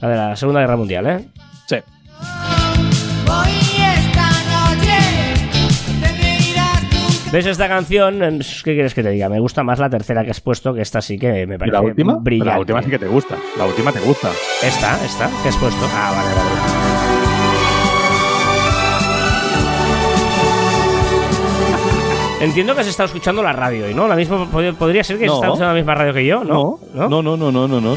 [0.00, 1.24] La de la Segunda Guerra Mundial, ¿eh?
[1.66, 1.76] Sí.
[7.32, 8.18] ¿Ves esta canción?
[8.64, 9.28] ¿Qué quieres que te diga?
[9.28, 11.72] Me gusta más la tercera que has puesto, que esta sí que me ¿Y parece
[11.74, 12.16] la última?
[12.20, 12.50] brillante.
[12.52, 13.36] La última sí que te gusta.
[13.56, 14.30] La última te gusta.
[14.62, 15.86] Esta, esta, que has puesto.
[15.94, 16.89] Ah, vale, vale.
[22.40, 25.26] Entiendo que has estado escuchando la radio y no, la misma pod- podría ser que
[25.26, 25.34] No.
[25.34, 26.78] estado escuchando la misma radio que yo, ¿no?
[26.94, 27.96] no, no, no, no, no, no, no.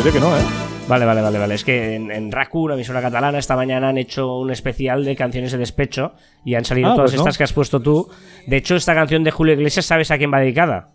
[0.00, 0.40] Creo que no, ¿eh?
[0.88, 1.54] Vale, vale, vale, vale.
[1.54, 5.14] Es que en, en RAC1, una emisora catalana, esta mañana han hecho un especial de
[5.14, 6.14] canciones de despecho
[6.44, 7.22] y han salido Ah, todas pues no.
[7.22, 8.08] estas que has puesto tú.
[8.46, 10.90] De hecho, esta canción de Julio Iglesias, ¿sabes a quién va dedicada?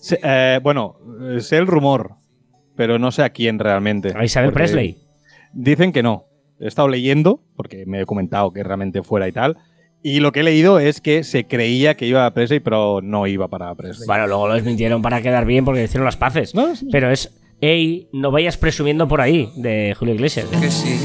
[0.00, 0.96] Sí, eh, bueno,
[1.40, 2.16] sé el rumor,
[2.76, 4.12] pero no sé a quién realmente.
[4.14, 4.98] A Isabel Presley.
[5.52, 6.26] Dicen que no.
[6.60, 9.56] He estado leyendo, porque me he comentado que realmente fuera y tal.
[10.04, 13.26] Y lo que he leído es que se creía que iba a Presley, pero no
[13.28, 14.06] iba para Presley.
[14.06, 16.54] Bueno, luego lo desmintieron para quedar bien porque hicieron las paces.
[16.56, 16.88] No, sí.
[16.90, 17.30] Pero es,
[17.60, 20.46] ey, no vayas presumiendo por ahí de Julio Iglesias.
[20.50, 20.98] que ti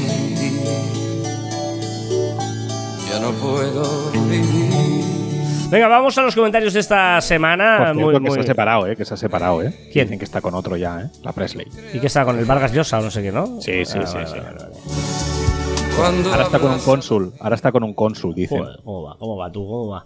[3.10, 4.68] ya no puedo vivir.
[5.70, 7.76] Venga, vamos a los comentarios de esta semana.
[7.76, 8.96] Por cierto, Muy, que muy- se ha separado, ¿eh?
[8.96, 9.72] Que se ha separado, ¿eh?
[9.92, 10.06] ¿Quién?
[10.06, 11.08] Dicen que está con otro ya, ¿eh?
[11.22, 11.66] La Presley.
[11.92, 13.60] ¿Y qué está con el Vargas Llosa o no sé qué, no?
[13.60, 14.34] Sí, sí, Ah, sí, vale, sí.
[14.38, 14.74] vale, vale.
[15.98, 17.32] Ahora está con un cónsul.
[17.40, 18.34] Ahora está con un cónsul.
[18.48, 19.16] Joder, ¿cómo va?
[19.18, 19.66] ¿Cómo va tú?
[19.66, 20.04] ¿Cómo va?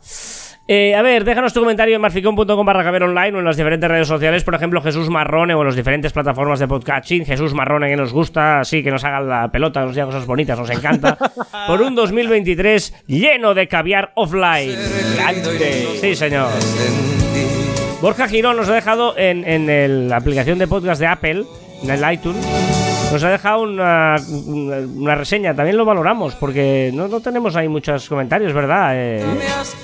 [0.68, 3.90] Eh, a ver, déjanos tu comentario en marficon.com barra caber online o en las diferentes
[3.90, 7.26] redes sociales, por ejemplo, Jesús Marrone o en las diferentes plataformas de podcasting.
[7.26, 10.58] Jesús Marrone, que nos gusta, así que nos hagan la pelota, nos diga cosas bonitas,
[10.58, 11.18] nos encanta.
[11.66, 14.70] por un 2023 lleno de caviar offline.
[16.00, 16.48] Sí, señor.
[18.00, 21.44] Borja Girón nos ha dejado en, en el- la aplicación de podcast de Apple,
[21.82, 22.44] en el iTunes,
[23.12, 25.54] nos ha dejado una, una- reseña.
[25.54, 28.92] También lo valoramos porque no, no tenemos ahí muchos comentarios, ¿verdad?
[28.94, 29.24] Eh,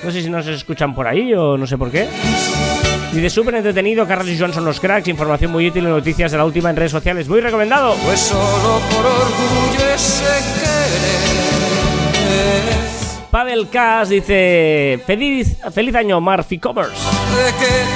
[0.03, 2.09] no sé si nos escuchan por ahí o no sé por qué.
[3.13, 6.39] Dice súper entretenido, Carlos y Joan son los cracks, información muy útil y noticias de
[6.39, 7.29] la última en redes sociales.
[7.29, 7.95] Muy recomendado.
[8.05, 10.25] Pues solo por orgullo ese
[10.61, 11.58] querer.
[13.31, 16.95] Pavel Cas dice feliz, feliz año Marfi Commerce.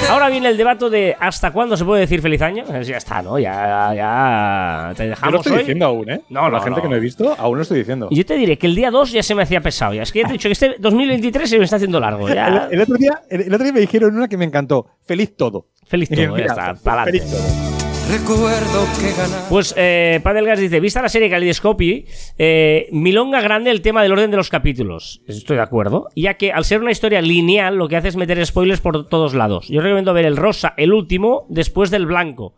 [0.09, 2.63] Ahora viene el debate de hasta cuándo se puede decir feliz año.
[2.71, 3.39] Eh, Ya está, ¿no?
[3.39, 5.57] Ya, ya te Yo lo dejamos estoy hoy.
[5.59, 6.21] diciendo aún, ¿eh?
[6.29, 6.81] No, la gente no.
[6.83, 8.09] que no he visto, aún lo estoy diciendo.
[8.11, 9.93] Yo te diré que el día 2 ya se me hacía pesado.
[9.95, 12.29] Ya es que ya te he dicho que este 2023 se me está haciendo largo.
[12.29, 12.67] Ya.
[12.69, 14.87] El, el otro día, el, el otro día me dijeron una que me encantó.
[15.03, 15.67] Feliz todo.
[15.87, 16.75] Feliz todo, ya está.
[17.05, 17.82] Feliz todo.
[18.09, 19.49] Recuerdo que ganar.
[19.49, 22.05] Pues eh, Padelgas dice, vista la serie Kaleidoscopy,
[22.37, 25.21] eh, milonga grande el tema del orden de los capítulos.
[25.27, 26.07] Estoy de acuerdo.
[26.15, 29.33] Ya que al ser una historia lineal, lo que hace es meter spoilers por todos
[29.33, 29.67] lados.
[29.69, 32.55] Yo recomiendo ver el rosa, el último, después del blanco.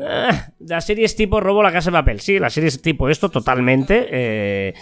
[0.00, 2.20] Ah, la serie es tipo Robo la Casa de Papel.
[2.20, 4.06] Sí, la serie es tipo esto totalmente.
[4.10, 4.74] Eh,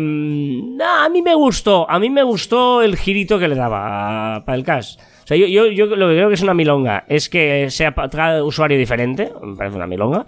[0.00, 1.88] nah, a mí me gustó.
[1.88, 5.00] A mí me gustó el girito que le daba para el cast.
[5.30, 8.10] Sea, yo, yo, yo lo que creo que es una milonga es que sea para
[8.10, 9.32] cada usuario diferente.
[9.42, 10.24] Me parece una milonga.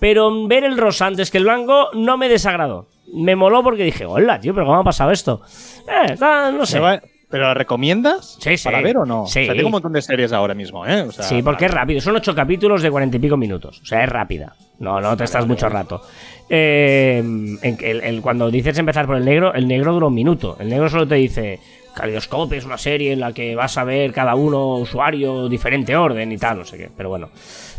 [0.00, 2.88] Pero ver el rosa antes que el blanco no me desagradó.
[3.14, 5.42] Me moló porque dije, hola, tío, pero ¿cómo ha pasado esto?
[5.88, 6.80] Eh, está- no sé.
[7.28, 8.64] ¿Pero la recomiendas Sí, sí.
[8.64, 9.26] para ver o no?
[9.26, 9.40] Sí.
[9.42, 11.02] O sea, tengo un montón de series ahora mismo, ¿eh?
[11.02, 12.00] O sea, Sí, porque es rápido.
[12.00, 13.80] Son ocho capítulos de cuarenta y pico minutos.
[13.82, 14.54] O sea, es rápida.
[14.78, 16.00] No, no te estás mucho rato.
[16.48, 17.22] Eh,
[17.62, 20.56] el- el- cuando dices empezar por el negro, el negro dura un minuto.
[20.60, 21.58] El negro solo te dice.
[21.96, 26.30] Caleidoscopio es una serie en la que vas a ver cada uno usuario diferente orden
[26.30, 26.90] y tal, no sé qué.
[26.94, 27.30] Pero bueno.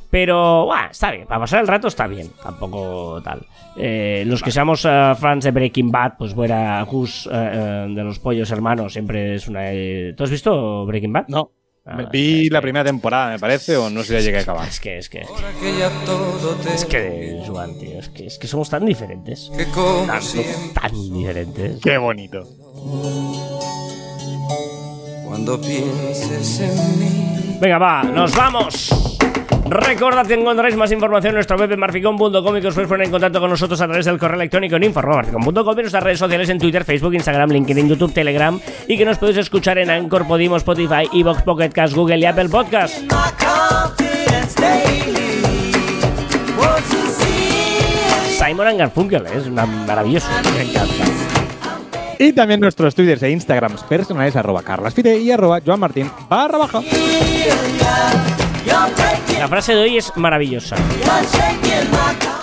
[0.09, 1.27] Pero, buah, está bien.
[1.27, 2.31] Para pasar el rato está bien.
[2.41, 3.45] Tampoco tal.
[3.75, 8.17] Eh, los que seamos eh, fans de Breaking Bad, pues fuera Gus eh, de los
[8.17, 9.65] pollos hermanos, siempre es una.
[10.15, 11.27] ¿Tú has visto Breaking Bad?
[11.27, 11.51] No.
[11.89, 14.37] Ah, Vi es la que- primera temporada, me parece, o no sé si ya llegué
[14.39, 14.67] a acabar.
[14.67, 15.21] Es que, es que.
[15.23, 17.39] Ahora que ya todo te Es que,
[17.79, 19.49] tío, es que, es que somos tan diferentes.
[20.05, 20.19] Tan,
[20.73, 21.79] tan diferentes.
[21.81, 22.43] Qué bonito.
[25.25, 28.89] cuando pienses en mí Venga, va, nos vamos.
[29.65, 33.05] Recordad que encontraréis más información en nuestra web en marficon.com y que os podéis poner
[33.05, 36.19] en contacto con nosotros a través del correo electrónico en info.marficon.com y en nuestras redes
[36.19, 40.27] sociales en Twitter, Facebook, Instagram, LinkedIn, YouTube, Telegram y que nos podéis escuchar en Anchor,
[40.27, 42.97] Podimo, Spotify, Evox, Pocket Cast, Google y Apple Podcast.
[48.37, 49.31] Simon and Garfunkel, ¿eh?
[49.35, 50.27] es una maravilloso.
[50.55, 50.93] Me encanta.
[52.19, 56.81] Y también nuestros twitters e instagrams personales arroba carlasfide y arroba joanmartin barra baja.
[59.39, 60.75] La frase de hoy es maravillosa.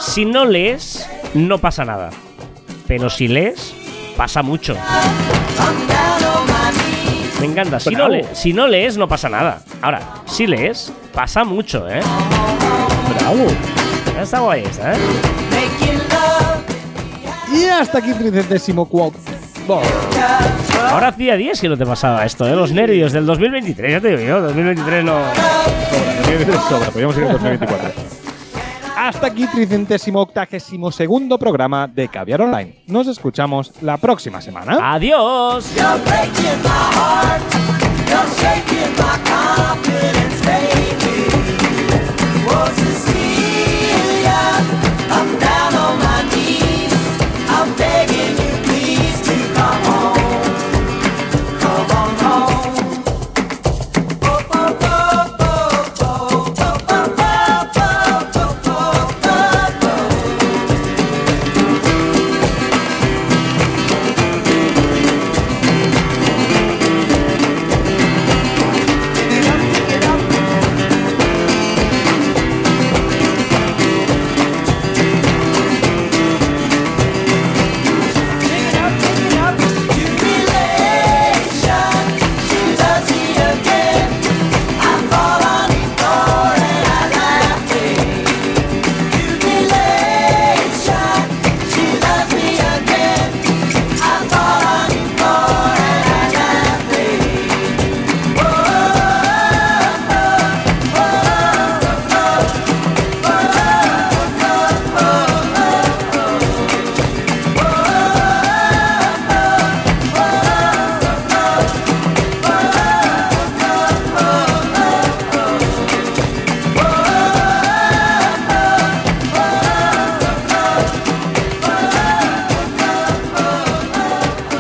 [0.01, 2.11] Si no lees, no pasa nada.
[2.87, 3.75] Pero si lees,
[4.17, 4.77] pasa mucho.
[7.41, 7.79] Me encanta.
[7.81, 9.63] Si no, si lees, no pasa nada.
[9.83, 12.01] Ahora, si lees, pasa mucho, ¿eh?
[13.19, 13.47] Bravo.
[14.21, 14.99] Está guay esta, ¿eh?
[17.53, 19.19] Y hasta aquí tricentésimo quote.
[20.91, 22.55] Ahora hacía 10 que no te pasaba esto, ¿eh?
[22.55, 24.41] Los nervios del 2023, ya te digo yo.
[24.43, 25.19] 2023 no.
[26.69, 27.93] Sobra, podríamos ir al 2024.
[28.97, 32.83] Hasta aquí tricentésimo octagésimo segundo programa de Caviar Online.
[32.87, 34.95] Nos escuchamos la próxima semana.
[34.95, 35.71] Adiós.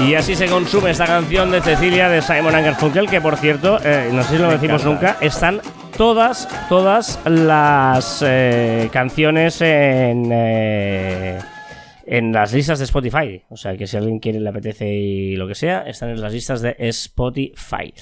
[0.06, 4.10] Y así se consume esta canción de Cecilia de Simon Garfunkel, que por cierto, eh,
[4.12, 5.06] no sé si lo Me decimos encanta.
[5.12, 5.60] nunca, están
[5.96, 11.38] todas, todas las eh, canciones en, eh,
[12.06, 13.42] en las listas de Spotify.
[13.48, 16.32] O sea que si alguien quiere, le apetece y lo que sea, están en las
[16.32, 17.92] listas de Spotify.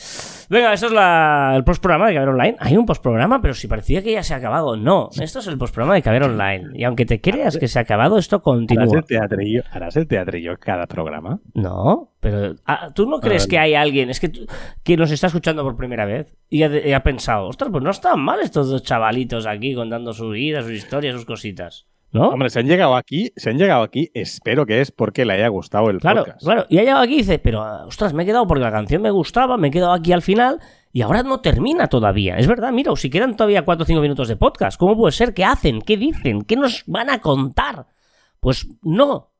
[0.50, 2.56] Venga, esto es la- el postprograma de Caber Online.
[2.60, 4.76] Hay un postprograma, pero si parecía que ya se ha acabado.
[4.76, 6.70] No, esto es el postprograma de Caber Online.
[6.74, 8.84] Y aunque te creas que se ha acabado, esto Harás continúa.
[8.98, 11.40] el teatrillo, harás el teatrillo cada programa.
[11.54, 13.50] No, pero ah, tú no crees vale.
[13.50, 14.46] que hay alguien, es que tú-
[14.82, 17.90] que nos está escuchando por primera vez y ha, y ha pensado, ostras, pues no
[17.90, 21.86] están mal estos dos chavalitos aquí contando su vida, sus historias, sus cositas.
[22.12, 22.28] ¿No?
[22.28, 25.48] Hombre, se han llegado aquí, se han llegado aquí, espero que es porque le haya
[25.48, 26.42] gustado el claro, podcast.
[26.44, 26.66] claro.
[26.68, 29.00] Y ha llegado aquí y dice, pero ah, ostras, me he quedado porque la canción
[29.00, 30.60] me gustaba, me he quedado aquí al final
[30.92, 32.36] y ahora no termina todavía.
[32.36, 35.32] Es verdad, mira, si quedan todavía 4 o 5 minutos de podcast, ¿cómo puede ser?
[35.32, 35.80] ¿Qué hacen?
[35.80, 36.42] ¿Qué dicen?
[36.42, 37.86] ¿Qué nos van a contar?
[38.40, 39.30] Pues no,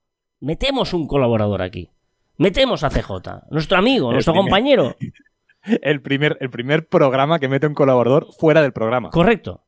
[0.40, 1.90] metemos un colaborador aquí.
[2.38, 3.10] Metemos a CJ,
[3.50, 4.96] nuestro amigo, El nuestro primer- compañero.
[5.82, 9.10] El primer, el primer programa que mete un colaborador fuera del programa.
[9.10, 9.60] Correcto.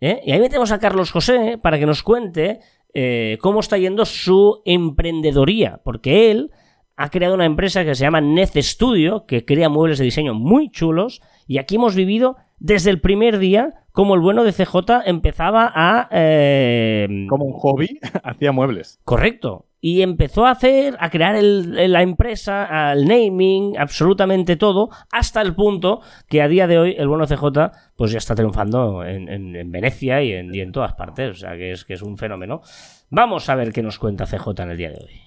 [0.00, 0.20] ¿Eh?
[0.24, 2.60] Y ahí metemos a Carlos José para que nos cuente
[2.94, 6.50] eh, cómo está yendo su emprendedoría, porque él
[6.96, 10.70] ha creado una empresa que se llama Nez Studio, que crea muebles de diseño muy
[10.70, 14.76] chulos, y aquí hemos vivido desde el primer día cómo el bueno de CJ
[15.06, 16.08] empezaba a...
[16.12, 19.00] eh, Como un hobby, hacía muebles.
[19.04, 19.66] Correcto.
[19.82, 26.00] Y empezó a hacer, a crear la empresa, el naming, absolutamente todo, hasta el punto
[26.28, 29.70] que a día de hoy el bueno CJ pues ya está triunfando en, en- en
[29.72, 31.30] Venecia y en, todas partes.
[31.30, 32.60] O sea que es, que es un fenómeno.
[33.08, 35.20] Vamos a ver qué nos cuenta CJ en el día de hoy.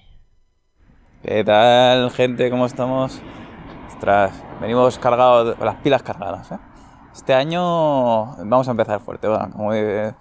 [1.22, 2.48] ¿Qué tal, gente?
[2.50, 3.20] ¿Cómo estamos?
[3.88, 6.52] Ostras, venimos cargados, las pilas cargadas.
[6.52, 6.58] ¿eh?
[7.12, 9.26] Este año vamos a empezar fuerte.
[9.26, 10.12] va, como, eh,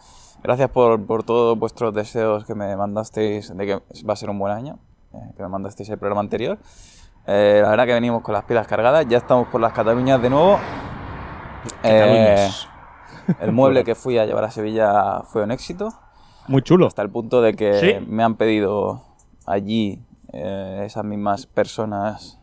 [0.43, 3.75] gracias por, por todos vuestros deseos que me mandasteis de que
[4.07, 4.79] va a ser un buen año,
[5.13, 6.57] eh, que me mandasteis el programa anterior.
[7.25, 10.29] Eh, la verdad que venimos con las pilas cargadas, ya estamos por las Cataluñas de
[10.29, 10.57] nuevo.
[11.83, 12.67] Eh, Cataluñas.
[13.39, 15.89] el mueble que fui a llevar a Sevilla fue un éxito
[16.47, 16.87] Muy chulo.
[16.87, 18.05] hasta el punto de que ¿Sí?
[18.05, 19.01] me han pedido
[19.45, 22.39] allí, eh, esas mismas personas,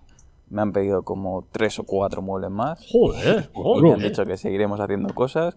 [0.49, 2.81] me han pedido como tres o cuatro muebles más.
[2.91, 3.93] Joder, Y me joder.
[3.95, 5.55] han dicho que seguiremos haciendo cosas.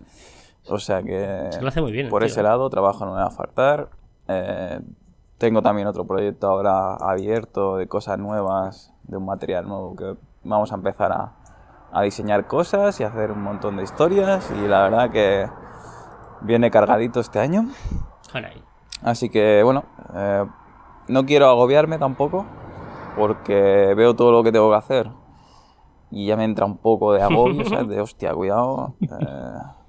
[0.68, 2.43] O sea que, Es que lo hace muy bien el por tío, ese ¿eh?
[2.43, 3.89] lado trabajo no me va a faltar.
[4.28, 4.80] Eh,
[5.38, 10.72] tengo también otro proyecto ahora abierto de cosas nuevas, de un material nuevo que vamos
[10.72, 11.34] a empezar a,
[11.91, 14.51] a diseñar cosas y a hacer un montón de historias.
[14.51, 15.49] Y la verdad que
[16.41, 17.70] viene cargadito este año.
[19.01, 19.84] Así que bueno,
[20.16, 20.45] eh,
[21.07, 22.45] no quiero agobiarme tampoco,
[23.18, 25.11] porque veo todo lo que tengo que hacer
[26.16, 27.88] y ya me entra un poco de agobio, ¿sabes?
[27.88, 29.07] De hostia, cuidado, eh,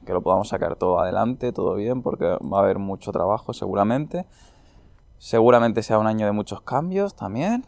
[0.04, 4.26] que lo podamos sacar todo adelante, todo bien, porque va a haber mucho trabajo seguramente.
[5.18, 7.64] Seguramente sea un año de muchos cambios también,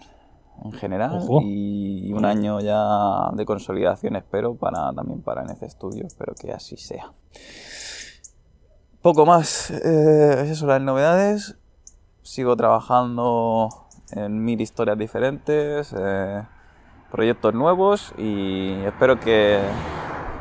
[0.65, 1.41] en general, Ojo.
[1.43, 6.77] y un año ya de consolidación espero para también para NC Studio, espero que así
[6.77, 7.13] sea.
[9.07, 11.57] Poco más, eh, es eso, las novedades.
[12.23, 13.69] Sigo trabajando
[14.11, 16.43] en mil historias diferentes, eh,
[17.13, 19.61] proyectos nuevos y espero que,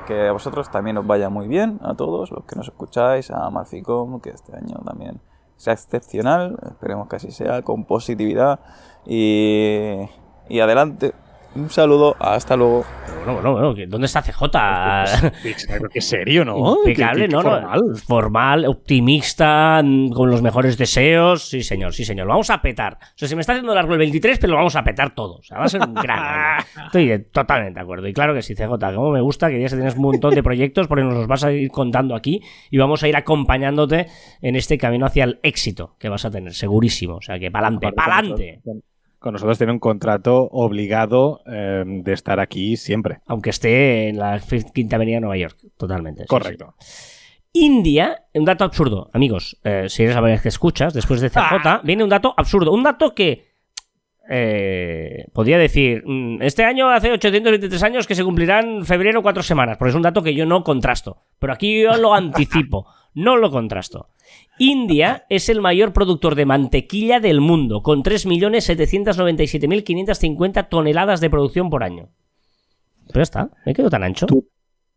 [0.06, 3.50] que a vosotros también os vaya muy bien, a todos los que nos escucháis, a
[3.50, 5.20] Malficom, que este año también
[5.58, 8.60] sea excepcional, esperemos que así sea, con positividad
[9.06, 10.08] y,
[10.50, 11.14] y adelante.
[11.56, 12.86] Un saludo, hasta luego.
[13.26, 14.42] Bueno, bueno, bueno, ¿dónde está CJ?
[15.68, 16.78] Creo que serio, ¿no?
[16.80, 17.42] Impecable, Qué- qué ¿no?
[17.42, 17.82] no, formal.
[18.06, 21.48] Formal, optimista, mm, con los mejores deseos.
[21.48, 22.28] Sí, señor, sí, señor.
[22.28, 22.98] Lo vamos a petar.
[23.02, 25.38] O sea, se me está haciendo largo el 23, pero lo vamos a petar todo.
[25.38, 26.66] O sea, va a ser un gran año.
[26.88, 28.08] Estoy totalmente de acuerdo.
[28.08, 30.44] Y claro que sí, CJ, como me gusta que ya se tienes un montón de
[30.44, 34.08] proyectos porque nos los vas a ir contando aquí y vamos a ir acompañándote
[34.42, 37.16] en este camino hacia el éxito que vas a tener, segurísimo.
[37.16, 38.62] O sea, que pa'lante, pa'lante.
[39.26, 43.22] Con nosotros tiene un contrato obligado eh, de estar aquí siempre.
[43.26, 44.40] Aunque esté en la
[44.72, 45.58] Quinta Avenida de Nueva York.
[45.78, 46.22] Totalmente.
[46.22, 46.28] sí.
[46.28, 46.76] Correcto.
[47.52, 51.82] India, un dato absurdo, amigos, eh, si eres la vez que escuchas, después de CJ,
[51.84, 53.48] viene un dato absurdo, un dato que
[54.30, 59.42] eh, podría decir, mm, este año hace 823 años que se cumplirán en febrero cuatro
[59.42, 63.38] semanas, porque es un dato que yo no contrasto, pero aquí yo lo anticipo, no
[63.38, 64.10] lo contrasto.
[64.58, 71.84] India es el mayor productor de mantequilla del mundo, con 3.797.550 toneladas de producción por
[71.84, 72.10] año.
[73.08, 74.26] Pero ya está, me quedo tan ancho.
[74.26, 74.48] Tú-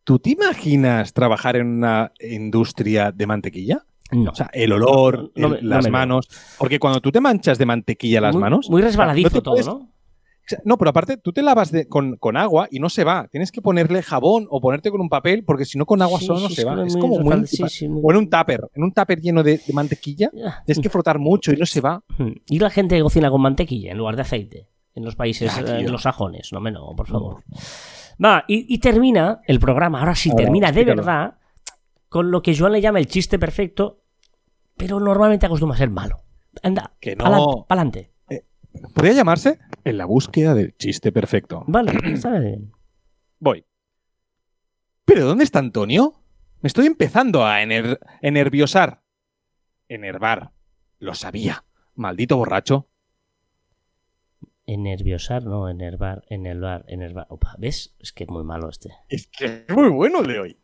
[0.04, 3.82] ¿Tú te imaginas trabajar en una industria de mantequilla?
[4.10, 4.30] No.
[4.30, 6.28] O sea, el olor, No, no el- me- no las manos.
[6.58, 8.70] Porque cuando tú te manchas de mantequilla las muy, manos.
[8.70, 9.90] Muy resbaladizo todo, puedes- ¿no?
[10.64, 13.28] No, pero aparte, tú te lavas de- con, con agua y no se va.
[13.28, 16.26] Tienes que ponerle jabón o ponerte con un papel, porque si no, con agua Sí,
[16.26, 16.84] solo no sí, se va.
[16.86, 17.36] Es como muy.
[17.36, 18.60] muy- O en un tupper.
[18.74, 20.30] En un tupper lleno de, de mantequilla,
[20.64, 22.02] tienes que frotar mucho y no se va.
[22.18, 22.30] mm.
[22.48, 25.74] Y la gente cocina con mantequilla en lugar de aceite en los países eh, tío.
[25.76, 26.52] anglosajones.
[26.52, 27.42] No me no, por favor.
[28.24, 31.02] Va, y, y termina el programa, ahora sí Ahora, termina de explícalo.
[31.06, 31.34] verdad,
[32.08, 34.00] con lo que Joan le llama el chiste perfecto,
[34.76, 36.22] pero normalmente acostumbra a ser malo.
[36.62, 37.64] Anda, Que no.
[37.68, 38.10] pa'lante.
[38.94, 41.64] Podría llamarse En la búsqueda del chiste perfecto.
[41.66, 42.72] Vale, bien.
[43.38, 43.64] Voy.
[45.04, 46.20] ¿Pero dónde está Antonio?
[46.60, 49.02] Me estoy empezando a ener- enerviosar.
[49.88, 50.52] Enervar.
[50.98, 51.64] Lo sabía.
[51.94, 52.88] Maldito borracho.
[54.66, 57.26] Enerviosar, no, enervar, enervar, enervar.
[57.30, 57.96] Opa, ¿ves?
[58.00, 58.90] Es que es muy malo este.
[59.08, 60.58] Es que es muy bueno el de hoy.